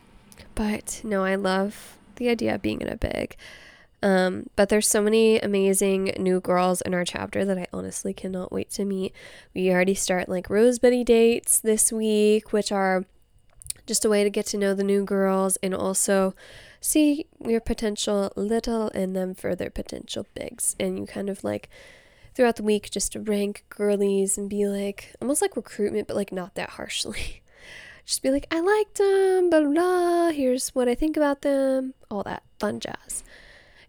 But 0.55 1.03
no, 1.05 1.25
I 1.25 1.35
love 1.35 1.99
the 2.17 2.29
idea 2.29 2.55
of 2.55 2.63
being 2.63 2.81
in 2.81 2.89
a 2.89 2.97
big. 2.97 3.37
Um, 4.03 4.49
but 4.57 4.69
there's 4.69 4.89
so 4.89 5.01
many 5.01 5.39
amazing 5.39 6.13
new 6.19 6.41
girls 6.41 6.81
in 6.81 6.93
our 6.93 7.05
chapter 7.05 7.45
that 7.45 7.59
I 7.59 7.67
honestly 7.73 8.13
cannot 8.13 8.51
wait 8.51 8.71
to 8.71 8.85
meet. 8.85 9.15
We 9.55 9.71
already 9.71 9.95
start 9.95 10.29
like 10.29 10.49
Rosebuddy 10.49 11.05
dates 11.05 11.61
this 11.61 11.93
week, 11.93 12.53
which 12.53 12.73
are 12.73 13.05
just 13.87 14.05
a 14.05 14.09
way 14.09 14.25
to 14.25 14.31
get 14.31 14.47
to 14.47 14.59
know 14.59 14.75
the 14.75 14.83
new 14.83 15.05
girls 15.05 15.57
and 15.63 15.75
also 15.75 16.35
see 16.83 17.27
your 17.41 17.61
potential 17.61 18.33
little 18.37 18.89
and 18.89 19.17
then 19.17 19.35
further 19.35 19.71
potential 19.71 20.27
bigs. 20.35 20.77
And 20.79 20.99
you 20.99 21.07
kind 21.07 21.31
of 21.31 21.43
like 21.43 21.71
throughout 22.35 22.57
the 22.57 22.63
week 22.63 22.91
just 22.91 23.17
rank 23.17 23.65
girlies 23.71 24.37
and 24.37 24.51
be 24.51 24.67
like 24.67 25.15
almost 25.23 25.41
like 25.41 25.57
recruitment, 25.57 26.09
but 26.09 26.17
like 26.17 26.33
not 26.33 26.55
that 26.57 26.71
harshly. 26.71 27.43
just 28.05 28.23
be 28.23 28.31
like, 28.31 28.47
I 28.51 28.61
liked 28.61 28.97
them, 28.99 29.49
blah, 29.49 29.61
blah, 29.61 29.71
blah. 29.71 30.31
Here's 30.31 30.71
what 30.71 30.89
I 30.89 30.95
think 30.95 31.17
about 31.17 31.43
them, 31.43 31.95
all 32.11 32.25
that 32.25 32.43
fun 32.59 32.81
jazz. 32.81 33.23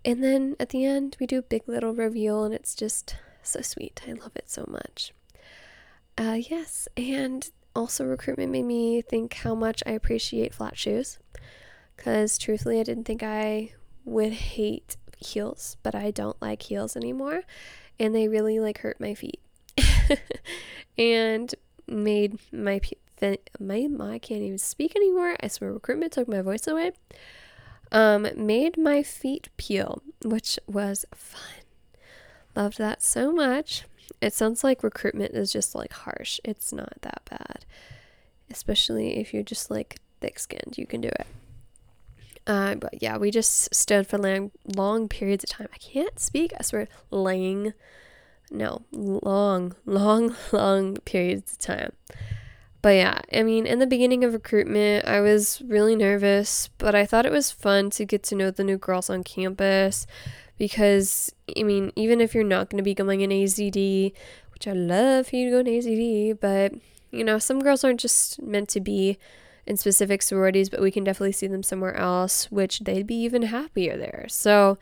And 0.05 0.23
then 0.23 0.55
at 0.59 0.69
the 0.69 0.85
end, 0.85 1.17
we 1.19 1.25
do 1.25 1.39
a 1.39 1.43
big 1.43 1.63
little 1.67 1.93
reveal, 1.93 2.43
and 2.43 2.53
it's 2.53 2.75
just 2.75 3.15
so 3.41 3.61
sweet. 3.61 4.01
I 4.07 4.11
love 4.11 4.33
it 4.35 4.49
so 4.49 4.65
much. 4.67 5.13
Uh, 6.17 6.37
yes, 6.39 6.87
and 6.95 7.49
also 7.75 8.05
recruitment 8.05 8.51
made 8.51 8.65
me 8.65 9.01
think 9.01 9.33
how 9.33 9.55
much 9.55 9.81
I 9.85 9.91
appreciate 9.91 10.53
flat 10.53 10.77
shoes. 10.77 11.19
Because 11.95 12.37
truthfully, 12.37 12.79
I 12.79 12.83
didn't 12.83 13.05
think 13.05 13.23
I 13.23 13.73
would 14.05 14.33
hate 14.33 14.97
heels, 15.17 15.77
but 15.83 15.95
I 15.95 16.11
don't 16.11 16.41
like 16.41 16.63
heels 16.63 16.95
anymore, 16.95 17.43
and 17.99 18.13
they 18.13 18.27
really 18.27 18.59
like 18.59 18.79
hurt 18.79 18.99
my 18.99 19.13
feet. 19.13 19.39
and 20.97 21.53
made 21.87 22.39
my 22.51 22.79
my, 23.59 23.87
my 23.87 24.13
I 24.13 24.19
can't 24.19 24.41
even 24.41 24.57
speak 24.57 24.95
anymore. 24.95 25.35
I 25.41 25.47
swear 25.47 25.71
recruitment 25.71 26.11
took 26.11 26.27
my 26.27 26.41
voice 26.41 26.67
away. 26.67 26.91
Um, 27.91 28.27
made 28.35 28.77
my 28.77 29.03
feet 29.03 29.49
peel, 29.55 30.01
which 30.23 30.59
was 30.67 31.05
fun. 31.13 31.63
Loved 32.55 32.77
that 32.79 33.01
so 33.01 33.31
much. 33.31 33.83
It 34.19 34.33
sounds 34.33 34.63
like 34.63 34.83
recruitment 34.83 35.33
is 35.35 35.51
just 35.51 35.75
like 35.75 35.93
harsh. 35.93 36.39
It's 36.43 36.73
not 36.73 36.93
that 37.01 37.21
bad. 37.29 37.65
Especially 38.49 39.17
if 39.17 39.33
you're 39.33 39.43
just 39.43 39.71
like 39.71 39.99
thick 40.21 40.39
skinned, 40.39 40.77
you 40.77 40.85
can 40.85 41.01
do 41.01 41.07
it. 41.09 41.27
Uh, 42.45 42.75
but 42.75 43.01
yeah, 43.01 43.17
we 43.17 43.31
just 43.31 43.73
stood 43.73 44.05
for 44.07 44.17
long, 44.17 44.51
long 44.75 45.07
periods 45.07 45.43
of 45.43 45.49
time. 45.49 45.67
I 45.73 45.77
can't 45.77 46.19
speak. 46.19 46.53
I 46.59 46.63
swear, 46.63 46.87
laying. 47.09 47.73
No, 48.51 48.83
long, 48.91 49.75
long, 49.85 50.35
long 50.51 50.97
periods 50.97 51.53
of 51.53 51.59
time. 51.59 51.93
But 52.81 52.95
yeah, 52.95 53.21
I 53.31 53.43
mean, 53.43 53.65
in 53.65 53.79
the 53.79 53.87
beginning 53.87 54.25
of 54.25 54.33
recruitment, 54.33 55.07
I 55.07 55.21
was 55.21 55.61
really 55.65 55.95
nervous, 55.95 56.69
but 56.77 56.93
I 56.93 57.05
thought 57.05 57.25
it 57.25 57.31
was 57.31 57.49
fun 57.49 57.89
to 57.91 58.03
get 58.03 58.23
to 58.23 58.35
know 58.35 58.51
the 58.51 58.63
new 58.63 58.77
girls 58.77 59.09
on 59.09 59.23
campus 59.23 60.05
because, 60.57 61.31
I 61.57 61.63
mean, 61.63 61.93
even 61.95 62.19
if 62.19 62.35
you're 62.35 62.43
not 62.43 62.69
going 62.69 62.79
to 62.79 62.83
be 62.83 62.93
going 62.93 63.21
in 63.21 63.29
AZD, 63.29 64.11
which 64.51 64.67
I 64.67 64.73
love 64.73 65.27
for 65.27 65.35
you 65.37 65.45
to 65.45 65.51
go 65.51 65.59
in 65.59 65.65
AZD, 65.65 66.39
but, 66.41 66.73
you 67.09 67.23
know, 67.23 67.39
some 67.39 67.61
girls 67.61 67.85
aren't 67.85 68.01
just 68.01 68.41
meant 68.41 68.67
to 68.69 68.81
be 68.81 69.17
in 69.65 69.77
specific 69.77 70.21
sororities, 70.21 70.69
but 70.69 70.81
we 70.81 70.91
can 70.91 71.03
definitely 71.03 71.31
see 71.31 71.47
them 71.47 71.63
somewhere 71.63 71.95
else, 71.95 72.51
which 72.51 72.79
they'd 72.79 73.07
be 73.07 73.15
even 73.15 73.43
happier 73.43 73.97
there. 73.97 74.25
So 74.29 74.77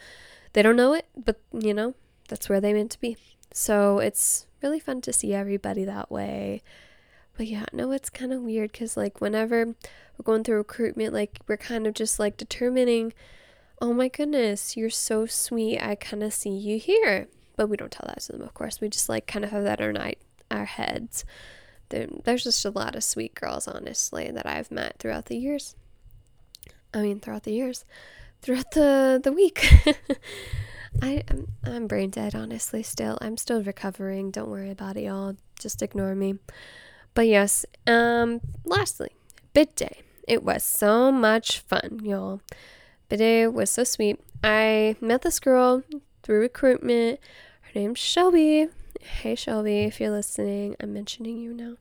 they 0.53 0.61
don't 0.61 0.75
know 0.75 0.93
it, 0.93 1.05
but, 1.15 1.39
you 1.53 1.73
know, 1.73 1.93
that's 2.27 2.49
where 2.49 2.61
they 2.61 2.73
meant 2.73 2.91
to 2.91 2.99
be. 2.99 3.17
So 3.53 3.99
it's 3.99 4.47
really 4.63 4.79
fun 4.79 5.01
to 5.01 5.13
see 5.13 5.33
everybody 5.33 5.83
that 5.85 6.09
way. 6.09 6.61
But 7.37 7.47
yeah, 7.47 7.65
no, 7.71 7.91
it's 7.91 8.09
kind 8.09 8.33
of 8.33 8.41
weird 8.41 8.71
because, 8.71 8.97
like, 8.97 9.21
whenever 9.21 9.65
we're 9.65 10.23
going 10.23 10.43
through 10.43 10.57
recruitment, 10.57 11.13
like, 11.13 11.39
we're 11.47 11.57
kind 11.57 11.87
of 11.87 11.93
just 11.93 12.19
like 12.19 12.37
determining, 12.37 13.13
oh 13.81 13.93
my 13.93 14.07
goodness, 14.07 14.75
you're 14.75 14.89
so 14.89 15.25
sweet. 15.25 15.79
I 15.79 15.95
kind 15.95 16.23
of 16.23 16.33
see 16.33 16.49
you 16.49 16.77
here. 16.77 17.27
But 17.55 17.67
we 17.67 17.77
don't 17.77 17.91
tell 17.91 18.07
that 18.07 18.21
to 18.21 18.33
them, 18.33 18.41
of 18.41 18.53
course. 18.53 18.81
We 18.81 18.89
just 18.89 19.09
like 19.09 19.27
kind 19.27 19.45
of 19.45 19.51
have 19.51 19.63
that 19.63 19.81
in 19.81 19.97
our, 19.97 20.13
our 20.49 20.65
heads. 20.65 21.25
There, 21.91 22.07
there's 22.23 22.43
just 22.43 22.65
a 22.65 22.71
lot 22.71 22.95
of 22.95 23.03
sweet 23.03 23.35
girls, 23.35 23.67
honestly, 23.67 24.31
that 24.31 24.47
I've 24.47 24.71
met 24.71 24.95
throughout 24.97 25.25
the 25.25 25.37
years. 25.37 25.75
I 26.93 27.01
mean, 27.01 27.19
throughout 27.19 27.43
the 27.43 27.53
years, 27.53 27.85
throughout 28.41 28.71
the 28.71 29.19
the 29.23 29.31
week. 29.31 29.71
I 31.01 31.23
I'm, 31.29 31.47
I'm 31.63 31.87
brain 31.87 32.09
dead, 32.09 32.33
honestly. 32.33 32.81
Still, 32.81 33.17
I'm 33.21 33.37
still 33.37 33.63
recovering. 33.63 34.31
Don't 34.31 34.49
worry 34.49 34.71
about 34.71 34.97
it, 34.97 35.03
y'all. 35.03 35.35
Just 35.59 35.81
ignore 35.81 36.15
me. 36.15 36.35
But 37.13 37.27
yes, 37.27 37.65
um, 37.85 38.41
lastly, 38.65 39.11
bid 39.53 39.75
day. 39.75 40.01
It 40.27 40.43
was 40.43 40.63
so 40.63 41.11
much 41.11 41.59
fun, 41.59 41.99
y'all. 42.03 42.41
Bid 43.09 43.19
day 43.19 43.47
was 43.47 43.69
so 43.69 43.83
sweet. 43.83 44.19
I 44.43 44.95
met 45.01 45.21
this 45.21 45.39
girl 45.39 45.83
through 46.23 46.39
recruitment. 46.39 47.19
Her 47.61 47.71
name's 47.75 47.99
Shelby. 47.99 48.69
Hey 49.03 49.33
Shelby, 49.33 49.79
if 49.79 49.99
you're 49.99 50.11
listening, 50.11 50.75
I'm 50.79 50.93
mentioning 50.93 51.37
you 51.37 51.53
now. 51.53 51.73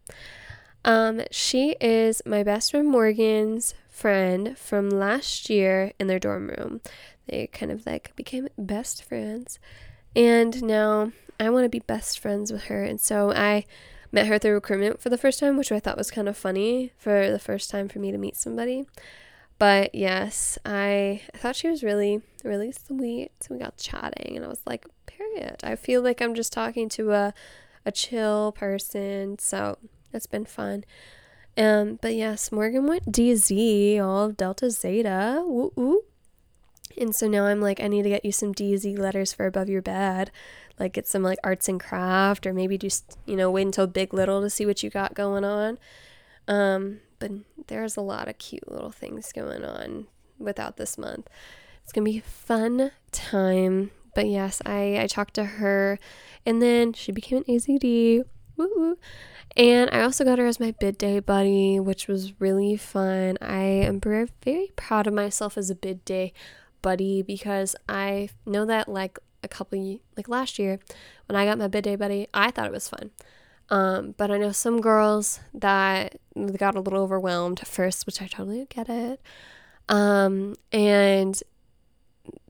Um, 0.87 1.21
she 1.31 1.77
is 1.79 2.23
my 2.25 2.43
best 2.43 2.71
friend 2.71 2.89
Morgan's 2.89 3.75
friend 3.91 4.57
from 4.57 4.89
last 4.89 5.51
year 5.51 5.93
in 5.99 6.07
their 6.07 6.19
dorm 6.19 6.49
room. 6.49 6.81
They 7.27 7.47
kind 7.49 7.71
of 7.71 7.85
like 7.85 8.17
became 8.17 8.49
best 8.57 9.05
friends. 9.05 9.59
And 10.17 10.63
now 10.63 11.13
I 11.39 11.51
want 11.51 11.65
to 11.67 11.69
be 11.69 11.81
best 11.81 12.19
friends 12.19 12.51
with 12.51 12.65
her. 12.65 12.83
And 12.83 12.99
so 12.99 13.33
I 13.33 13.67
met 14.11 14.27
her 14.27 14.39
through 14.39 14.55
recruitment 14.55 15.03
for 15.03 15.11
the 15.11 15.19
first 15.19 15.39
time, 15.39 15.59
which 15.59 15.71
I 15.71 15.79
thought 15.79 15.99
was 15.99 16.11
kind 16.11 16.29
of 16.29 16.39
funny 16.39 16.93
for 16.97 17.31
the 17.31 17.39
first 17.39 17.69
time 17.69 17.89
for 17.89 17.99
me 17.99 18.13
to 18.13 18.19
meet 18.19 18.37
somebody. 18.37 18.87
But 19.59 19.95
yes, 19.95 20.59
I, 20.65 21.21
I 21.35 21.39
thought 21.39 21.55
she 21.55 21.69
was 21.69 21.83
really, 21.83 22.23
really 22.45 22.73
sweet. 22.73 23.33
So 23.41 23.55
we 23.55 23.61
got 23.61 23.77
chatting, 23.77 24.37
and 24.37 24.45
I 24.45 24.49
was 24.49 24.63
like, 24.65 24.87
period. 25.21 25.57
I 25.63 25.77
feel 25.77 26.03
like 26.03 26.21
I'm 26.21 26.35
just 26.35 26.53
talking 26.53 26.89
to 26.91 27.13
a, 27.13 27.35
a 27.85 27.93
chill 27.93 28.53
person. 28.53 29.39
So 29.39 29.79
it's 30.13 30.27
been 30.27 30.45
fun. 30.47 30.85
Um, 31.57 31.99
but 32.01 32.15
yes, 32.15 32.51
Morgan 32.51 32.87
went 32.87 33.13
DZ, 33.13 34.01
all 34.01 34.31
Delta 34.31 34.71
Zeta. 34.71 35.43
Woo 35.45 35.73
woo. 35.77 36.03
And 36.99 37.15
so 37.15 37.29
now 37.29 37.47
I'm 37.47 37.61
like, 37.61 37.81
I 37.81 37.89
need 37.89 38.03
to 38.03 38.09
get 38.09 38.25
you 38.25 38.33
some 38.33 38.55
DZ 38.55 38.99
letters 38.99 39.33
for 39.33 39.47
above 39.47 39.69
your 39.69 39.83
bed 39.83 40.31
like 40.81 40.95
get 40.95 41.07
some 41.07 41.23
like 41.23 41.39
arts 41.45 41.69
and 41.69 41.79
craft 41.79 42.47
or 42.47 42.55
maybe 42.55 42.79
just 42.79 43.19
you 43.27 43.37
know 43.37 43.51
wait 43.51 43.67
until 43.67 43.87
big 43.87 44.13
little 44.15 44.41
to 44.41 44.51
see 44.51 44.67
what 44.67 44.83
you 44.83 44.91
got 44.91 45.15
going 45.15 45.45
on 45.45 45.79
um 46.49 47.01
but 47.19 47.31
there's 47.69 47.97
a 47.97 48.01
lot 48.01 48.27
of 48.27 48.39
cute 48.39 48.69
little 48.69 48.91
things 48.91 49.31
going 49.33 49.63
on 49.63 50.07
without 50.39 50.79
this 50.79 50.97
month 50.97 51.29
it's 51.85 51.93
gonna 51.93 52.05
be 52.07 52.19
a 52.19 52.23
fun 52.23 52.91
time 53.13 53.91
but 54.15 54.27
yes 54.27 54.61
i 54.67 54.99
i 55.01 55.07
talked 55.07 55.35
to 55.35 55.45
her 55.45 55.99
and 56.47 56.61
then 56.61 56.93
she 56.93 57.13
became 57.13 57.39
an 57.39 57.45
azd 57.45 58.25
Woo! 58.61 58.99
And 59.57 59.91
I 59.91 60.03
also 60.03 60.25
got 60.25 60.39
her 60.39 60.47
as 60.47 60.61
my 60.61 60.73
bid 60.79 60.99
day 60.99 61.19
buddy, 61.19 61.81
which 61.81 62.07
was 62.07 62.39
really 62.41 62.77
fun. 62.77 63.39
I 63.41 63.63
am 63.63 64.01
very, 64.01 64.29
proud 64.77 65.07
of 65.07 65.15
myself 65.15 65.57
as 65.57 65.71
a 65.71 65.75
bid 65.75 66.05
day 66.05 66.33
buddy 66.83 67.23
because 67.23 67.75
I 67.89 68.29
know 68.47 68.65
that 68.67 68.89
like 68.89 69.19
a 69.43 69.49
couple 69.49 69.99
like 70.17 70.29
last 70.29 70.59
year 70.59 70.79
when 71.27 71.37
I 71.37 71.47
got 71.47 71.59
my 71.59 71.69
bid 71.69 71.85
day 71.85 71.97
buddy, 71.97 72.29
I 72.35 72.51
thought 72.51 72.67
it 72.67 72.73
was 72.73 72.89
fun. 72.89 73.11
Um, 73.71 74.15
but 74.17 74.31
I 74.31 74.39
know 74.39 74.53
some 74.53 74.81
girls 74.81 75.41
that 75.55 76.17
got 76.59 76.75
a 76.75 76.81
little 76.81 77.03
overwhelmed 77.03 77.61
first, 77.67 78.05
which 78.05 78.21
I 78.21 78.27
totally 78.27 78.67
get 78.69 78.89
it. 78.89 79.21
Um, 79.89 80.55
and 80.73 81.41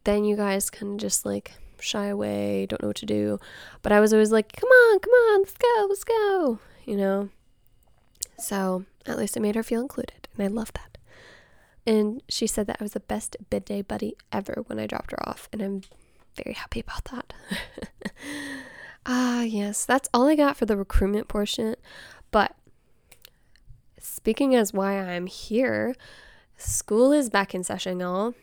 then 0.04 0.24
you 0.24 0.36
guys 0.36 0.70
kind 0.70 0.92
of 0.92 0.98
just 0.98 1.24
like 1.26 1.52
shy 1.80 2.06
away, 2.06 2.66
don't 2.66 2.82
know 2.82 2.88
what 2.88 2.96
to 2.96 3.06
do. 3.06 3.38
But 3.82 3.92
I 3.92 4.00
was 4.00 4.12
always 4.12 4.32
like, 4.32 4.52
come 4.52 4.68
on, 4.68 4.98
come 5.00 5.12
on, 5.12 5.40
let's 5.40 5.54
go, 5.54 5.86
let's 5.88 6.04
go, 6.04 6.58
you 6.84 6.96
know? 6.96 7.30
So 8.38 8.84
at 9.06 9.18
least 9.18 9.36
it 9.36 9.40
made 9.40 9.54
her 9.54 9.62
feel 9.62 9.80
included, 9.80 10.28
and 10.36 10.44
I 10.44 10.48
love 10.48 10.72
that. 10.74 10.98
And 11.86 12.22
she 12.28 12.46
said 12.46 12.66
that 12.66 12.76
I 12.80 12.84
was 12.84 12.92
the 12.92 13.00
best 13.00 13.36
bid 13.48 13.64
day 13.64 13.82
buddy 13.82 14.14
ever 14.32 14.64
when 14.66 14.78
I 14.78 14.86
dropped 14.86 15.12
her 15.12 15.28
off, 15.28 15.48
and 15.52 15.62
I'm 15.62 15.82
very 16.36 16.54
happy 16.54 16.80
about 16.80 17.04
that. 17.06 17.32
ah, 19.06 19.42
yes, 19.42 19.84
that's 19.84 20.08
all 20.14 20.28
I 20.28 20.36
got 20.36 20.56
for 20.56 20.66
the 20.66 20.76
recruitment 20.76 21.28
portion. 21.28 21.76
But 22.30 22.54
speaking 23.98 24.54
as 24.54 24.72
why 24.72 24.98
I'm 24.98 25.26
here, 25.26 25.94
school 26.56 27.12
is 27.12 27.30
back 27.30 27.54
in 27.54 27.64
session, 27.64 28.00
y'all. 28.00 28.34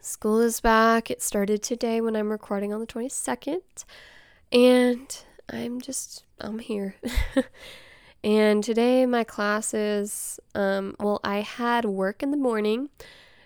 School 0.00 0.40
is 0.40 0.60
back. 0.60 1.10
It 1.10 1.22
started 1.22 1.62
today 1.62 2.00
when 2.00 2.16
I'm 2.16 2.30
recording 2.30 2.72
on 2.72 2.80
the 2.80 2.86
22nd. 2.86 3.84
And 4.52 5.24
I'm 5.48 5.80
just, 5.80 6.24
I'm 6.40 6.58
here. 6.58 6.96
and 8.24 8.62
today 8.62 9.04
my 9.06 9.24
classes, 9.24 10.38
um, 10.54 10.94
well, 11.00 11.20
I 11.24 11.40
had 11.40 11.84
work 11.84 12.22
in 12.22 12.30
the 12.30 12.36
morning 12.36 12.90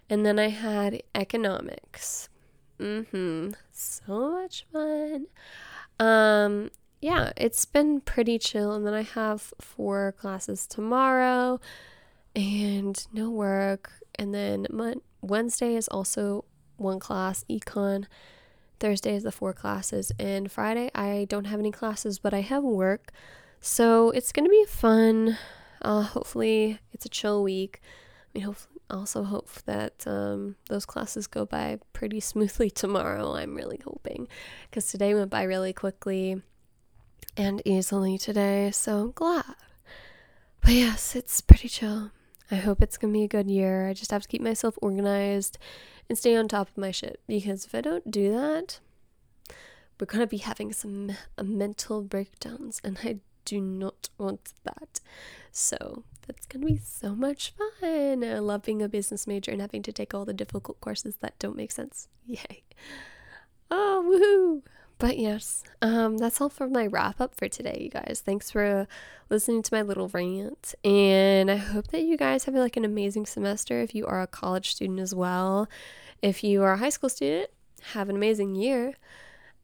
and 0.09 0.27
then 0.27 0.39
I 0.39 0.49
had 0.49 1.03
economics. 1.15 2.29
Mm-hmm. 2.79 3.51
So 3.73 4.31
much 4.31 4.67
fun. 4.73 5.27
Um, 5.99 6.71
yeah, 7.01 7.33
it's 7.37 7.65
been 7.65 8.01
pretty 8.01 8.39
chill. 8.39 8.73
And 8.73 8.87
then 8.87 8.95
I 8.95 9.03
have 9.03 9.53
four 9.61 10.13
classes 10.13 10.67
tomorrow 10.67 11.61
and 12.35 13.07
no 13.13 13.31
work. 13.31 13.93
And 14.17 14.35
then 14.35 14.67
mon- 14.71 15.03
Wednesday 15.23 15.75
is 15.77 15.89
also 15.89 16.45
one 16.77 16.99
class, 16.99 17.45
econ. 17.51 18.07
Thursday 18.79 19.15
is 19.15 19.23
the 19.23 19.33
four 19.33 19.53
classes. 19.53 20.11
And 20.19 20.51
Friday, 20.51 20.91
I 20.95 21.27
don't 21.29 21.45
have 21.45 21.61
any 21.61 21.71
classes, 21.71 22.19
but 22.19 22.33
I 22.33 22.41
have 22.41 22.65
work. 22.65 23.13
So 23.61 24.11
it's 24.11 24.33
going 24.33 24.47
to 24.47 24.51
be 24.51 24.65
fun. 24.67 25.37
Uh, 25.83 26.03
hopefully, 26.03 26.79
it's 26.93 27.05
a 27.05 27.11
chill 27.11 27.43
week. 27.43 27.81
I 27.83 28.39
mean, 28.39 28.45
hopefully, 28.45 28.81
also 28.91 29.23
hope 29.23 29.51
that 29.67 30.05
um, 30.07 30.57
those 30.69 30.85
classes 30.85 31.27
go 31.27 31.47
by 31.47 31.79
pretty 31.93 32.21
smoothly 32.21 32.71
tomorrow. 32.71 33.35
I'm 33.35 33.55
really 33.55 33.81
hoping 33.85 34.29
because 34.69 34.91
today 34.91 35.15
went 35.15 35.31
by 35.31 35.45
really 35.45 35.73
quickly 35.73 36.43
and 37.37 37.63
easily 37.65 38.19
today. 38.19 38.71
So 38.73 38.99
I'm 38.99 39.13
glad. 39.13 39.45
But 40.63 40.73
yes, 40.73 41.15
it's 41.15 41.41
pretty 41.41 41.69
chill. 41.69 42.11
I 42.51 42.57
hope 42.57 42.83
it's 42.83 42.99
going 42.99 43.13
to 43.13 43.19
be 43.19 43.25
a 43.25 43.29
good 43.29 43.49
year. 43.51 43.89
I 43.89 43.93
just 43.93 44.11
have 44.11 44.23
to 44.23 44.29
keep 44.29 44.43
myself 44.43 44.77
organized 44.83 45.59
and 46.09 46.19
stay 46.19 46.35
on 46.35 46.49
top 46.49 46.69
of 46.69 46.77
my 46.77 46.91
shit 46.91 47.21
because 47.27 47.65
if 47.65 47.75
I 47.75 47.81
don't 47.81 48.11
do 48.11 48.33
that, 48.33 48.81
we're 49.99 50.07
going 50.07 50.21
to 50.21 50.27
be 50.27 50.39
having 50.39 50.73
some 50.73 51.13
uh, 51.39 51.43
mental 51.43 52.03
breakdowns 52.03 52.81
and 52.83 52.99
I 53.05 53.19
do 53.45 53.61
not 53.61 54.09
want 54.19 54.53
that. 54.65 55.01
So 55.53 56.05
that's 56.27 56.47
going 56.47 56.63
to 56.63 56.73
be 56.73 56.79
so 56.79 57.15
much 57.15 57.53
fun. 57.81 58.25
I 58.25 58.39
love 58.39 58.63
being 58.63 58.83
a 58.83 58.89
business 58.89 59.27
major 59.27 59.53
and 59.53 59.61
having 59.61 59.83
to 59.83 59.93
take 59.93 60.15
all 60.15 60.25
the 60.25 60.33
difficult 60.33 60.81
courses 60.81 61.17
that 61.21 61.39
don't 61.39 61.57
make 61.57 61.73
sense. 61.73 62.09
Yay. 62.27 62.65
Oh, 63.71 64.63
woohoo! 64.63 64.71
But 65.01 65.17
yes, 65.17 65.65
um, 65.81 66.19
that's 66.19 66.43
all 66.43 66.51
for 66.51 66.69
my 66.69 66.87
wrap 66.87 67.23
up 67.23 67.35
for 67.35 67.49
today, 67.49 67.79
you 67.81 67.89
guys. 67.89 68.23
Thanks 68.23 68.51
for 68.51 68.87
listening 69.31 69.63
to 69.63 69.75
my 69.75 69.81
little 69.81 70.09
rant. 70.09 70.75
And 70.85 71.51
I 71.51 71.57
hope 71.57 71.89
that 71.89 72.03
you 72.03 72.19
guys 72.19 72.45
have 72.45 72.55
like 72.55 72.77
an 72.77 72.85
amazing 72.85 73.25
semester 73.25 73.81
if 73.81 73.95
you 73.95 74.05
are 74.05 74.21
a 74.21 74.27
college 74.27 74.73
student 74.73 75.01
as 75.01 75.15
well. 75.15 75.71
If 76.21 76.45
you 76.45 76.63
are 76.65 76.75
a 76.75 76.77
high 76.77 76.91
school 76.91 77.09
student, 77.09 77.49
have 77.95 78.11
an 78.11 78.17
amazing 78.17 78.57
year. 78.57 78.93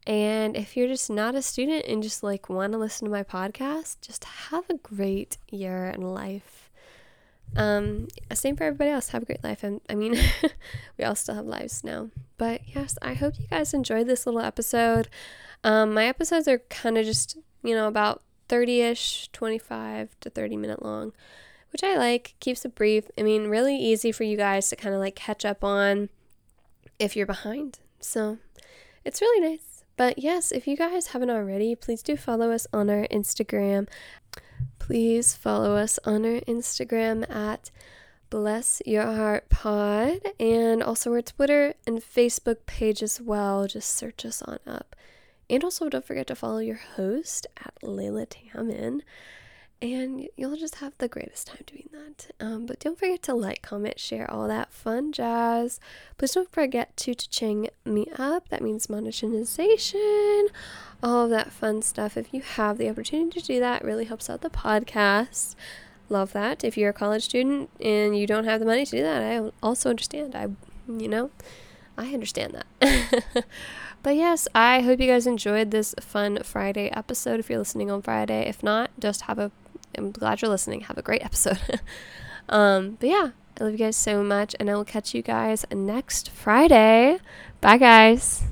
And 0.07 0.57
if 0.57 0.75
you're 0.75 0.87
just 0.87 1.11
not 1.11 1.35
a 1.35 1.43
student 1.43 1.85
and 1.85 2.01
just 2.01 2.23
like 2.23 2.49
want 2.49 2.73
to 2.73 2.79
listen 2.79 3.05
to 3.05 3.11
my 3.11 3.21
podcast, 3.21 4.01
just 4.01 4.23
have 4.23 4.67
a 4.71 4.77
great 4.77 5.37
year 5.51 5.85
in 5.85 6.01
life. 6.01 6.66
Um, 7.55 8.07
same 8.33 8.55
for 8.55 8.63
everybody 8.65 8.91
else. 8.91 9.09
Have 9.09 9.23
a 9.23 9.25
great 9.25 9.43
life. 9.43 9.63
And 9.63 9.81
I 9.89 9.95
mean, 9.95 10.17
we 10.97 11.03
all 11.03 11.15
still 11.15 11.35
have 11.35 11.45
lives 11.45 11.83
now. 11.83 12.09
But 12.37 12.61
yes, 12.67 12.97
I 13.01 13.13
hope 13.13 13.39
you 13.39 13.47
guys 13.47 13.73
enjoyed 13.73 14.07
this 14.07 14.25
little 14.25 14.41
episode. 14.41 15.09
Um, 15.63 15.93
my 15.93 16.05
episodes 16.05 16.47
are 16.47 16.59
kind 16.69 16.97
of 16.97 17.05
just, 17.05 17.37
you 17.63 17.73
know, 17.73 17.87
about 17.87 18.21
30 18.49 18.81
ish, 18.81 19.29
25 19.31 20.15
to 20.21 20.29
30 20.29 20.57
minute 20.57 20.83
long, 20.83 21.13
which 21.71 21.83
I 21.83 21.97
like. 21.97 22.35
Keeps 22.39 22.63
it 22.65 22.75
brief. 22.75 23.05
I 23.17 23.23
mean, 23.23 23.47
really 23.47 23.75
easy 23.75 24.11
for 24.11 24.23
you 24.23 24.37
guys 24.37 24.69
to 24.69 24.75
kind 24.75 24.93
of 24.93 25.01
like 25.01 25.15
catch 25.15 25.45
up 25.45 25.63
on 25.63 26.09
if 26.99 27.15
you're 27.15 27.25
behind. 27.25 27.79
So 27.99 28.37
it's 29.03 29.21
really 29.21 29.49
nice. 29.49 29.83
But 29.95 30.19
yes, 30.19 30.51
if 30.51 30.67
you 30.67 30.77
guys 30.77 31.07
haven't 31.07 31.31
already, 31.31 31.73
please 31.73 32.03
do 32.03 32.15
follow 32.15 32.51
us 32.51 32.67
on 32.71 32.89
our 32.89 33.07
Instagram 33.07 33.87
please 34.87 35.35
follow 35.35 35.75
us 35.75 35.99
on 36.05 36.23
our 36.23 36.39
Instagram 36.47 37.29
at 37.29 37.71
Bless 38.29 38.81
Your 38.85 39.03
Heart 39.03 39.49
Pod 39.49 40.21
and 40.39 40.81
also 40.81 41.11
our 41.11 41.21
Twitter 41.21 41.73
and 41.85 41.97
Facebook 41.97 42.65
page 42.65 43.03
as 43.03 43.19
well. 43.19 43.67
Just 43.67 43.93
search 43.97 44.23
us 44.23 44.41
on 44.43 44.59
up. 44.65 44.95
And 45.49 45.61
also 45.61 45.89
don't 45.89 46.05
forget 46.05 46.25
to 46.27 46.35
follow 46.35 46.59
your 46.59 46.79
host 46.95 47.47
at 47.57 47.73
Layla 47.83 48.27
Tammen 48.27 49.01
and 49.81 50.27
you'll 50.35 50.55
just 50.55 50.75
have 50.75 50.93
the 50.97 51.07
greatest 51.07 51.47
time 51.47 51.61
doing 51.65 51.89
that. 51.91 52.31
Um, 52.39 52.65
but 52.65 52.79
don't 52.79 52.97
forget 52.97 53.21
to 53.23 53.33
like, 53.33 53.61
comment, 53.61 53.99
share, 53.99 54.29
all 54.29 54.47
that 54.47 54.71
fun 54.71 55.11
jazz. 55.11 55.79
Please 56.17 56.31
don't 56.33 56.51
forget 56.51 56.95
to 56.97 57.13
ching 57.13 57.69
me 57.85 58.07
up. 58.17 58.49
That 58.49 58.61
means 58.61 58.89
monetization, 58.89 60.47
all 61.03 61.25
of 61.25 61.29
that 61.29 61.51
fun 61.51 61.81
stuff. 61.81 62.17
If 62.17 62.33
you 62.33 62.41
have 62.41 62.77
the 62.77 62.89
opportunity 62.89 63.39
to 63.39 63.45
do 63.45 63.59
that, 63.59 63.83
really 63.83 64.05
helps 64.05 64.29
out 64.29 64.41
the 64.41 64.49
podcast. 64.49 65.55
Love 66.09 66.33
that. 66.33 66.63
If 66.63 66.77
you're 66.77 66.89
a 66.89 66.93
college 66.93 67.23
student 67.23 67.69
and 67.79 68.17
you 68.17 68.25
don't 68.25 68.45
have 68.45 68.59
the 68.59 68.65
money 68.65 68.85
to 68.85 68.97
do 68.97 69.03
that, 69.03 69.21
I 69.21 69.51
also 69.61 69.89
understand. 69.89 70.35
I, 70.35 70.47
you 70.87 71.07
know, 71.07 71.31
I 71.97 72.13
understand 72.13 72.63
that. 72.79 73.45
But 74.07 74.15
yes, 74.15 74.47
I 74.55 74.81
hope 74.81 75.01
you 75.01 75.07
guys 75.07 75.27
enjoyed 75.27 75.71
this 75.71 75.93
fun 75.99 76.39
Friday 76.43 76.89
episode. 76.91 77.41
If 77.41 77.49
you're 77.49 77.59
listening 77.59 77.91
on 77.91 78.01
Friday, 78.01 78.47
if 78.47 78.63
not, 78.63 78.89
just 78.99 79.23
have 79.23 79.37
a 79.37 79.51
I'm 79.95 80.11
glad 80.11 80.41
you're 80.41 80.49
listening. 80.49 80.81
Have 80.81 80.97
a 80.97 81.01
great 81.01 81.23
episode. 81.23 81.59
um, 82.49 82.97
but 82.99 83.09
yeah, 83.09 83.31
I 83.59 83.63
love 83.63 83.73
you 83.73 83.79
guys 83.79 83.97
so 83.97 84.23
much, 84.23 84.55
and 84.59 84.69
I 84.69 84.75
will 84.75 84.85
catch 84.85 85.13
you 85.13 85.21
guys 85.21 85.65
next 85.71 86.29
Friday. 86.29 87.19
Bye, 87.61 87.77
guys. 87.77 88.43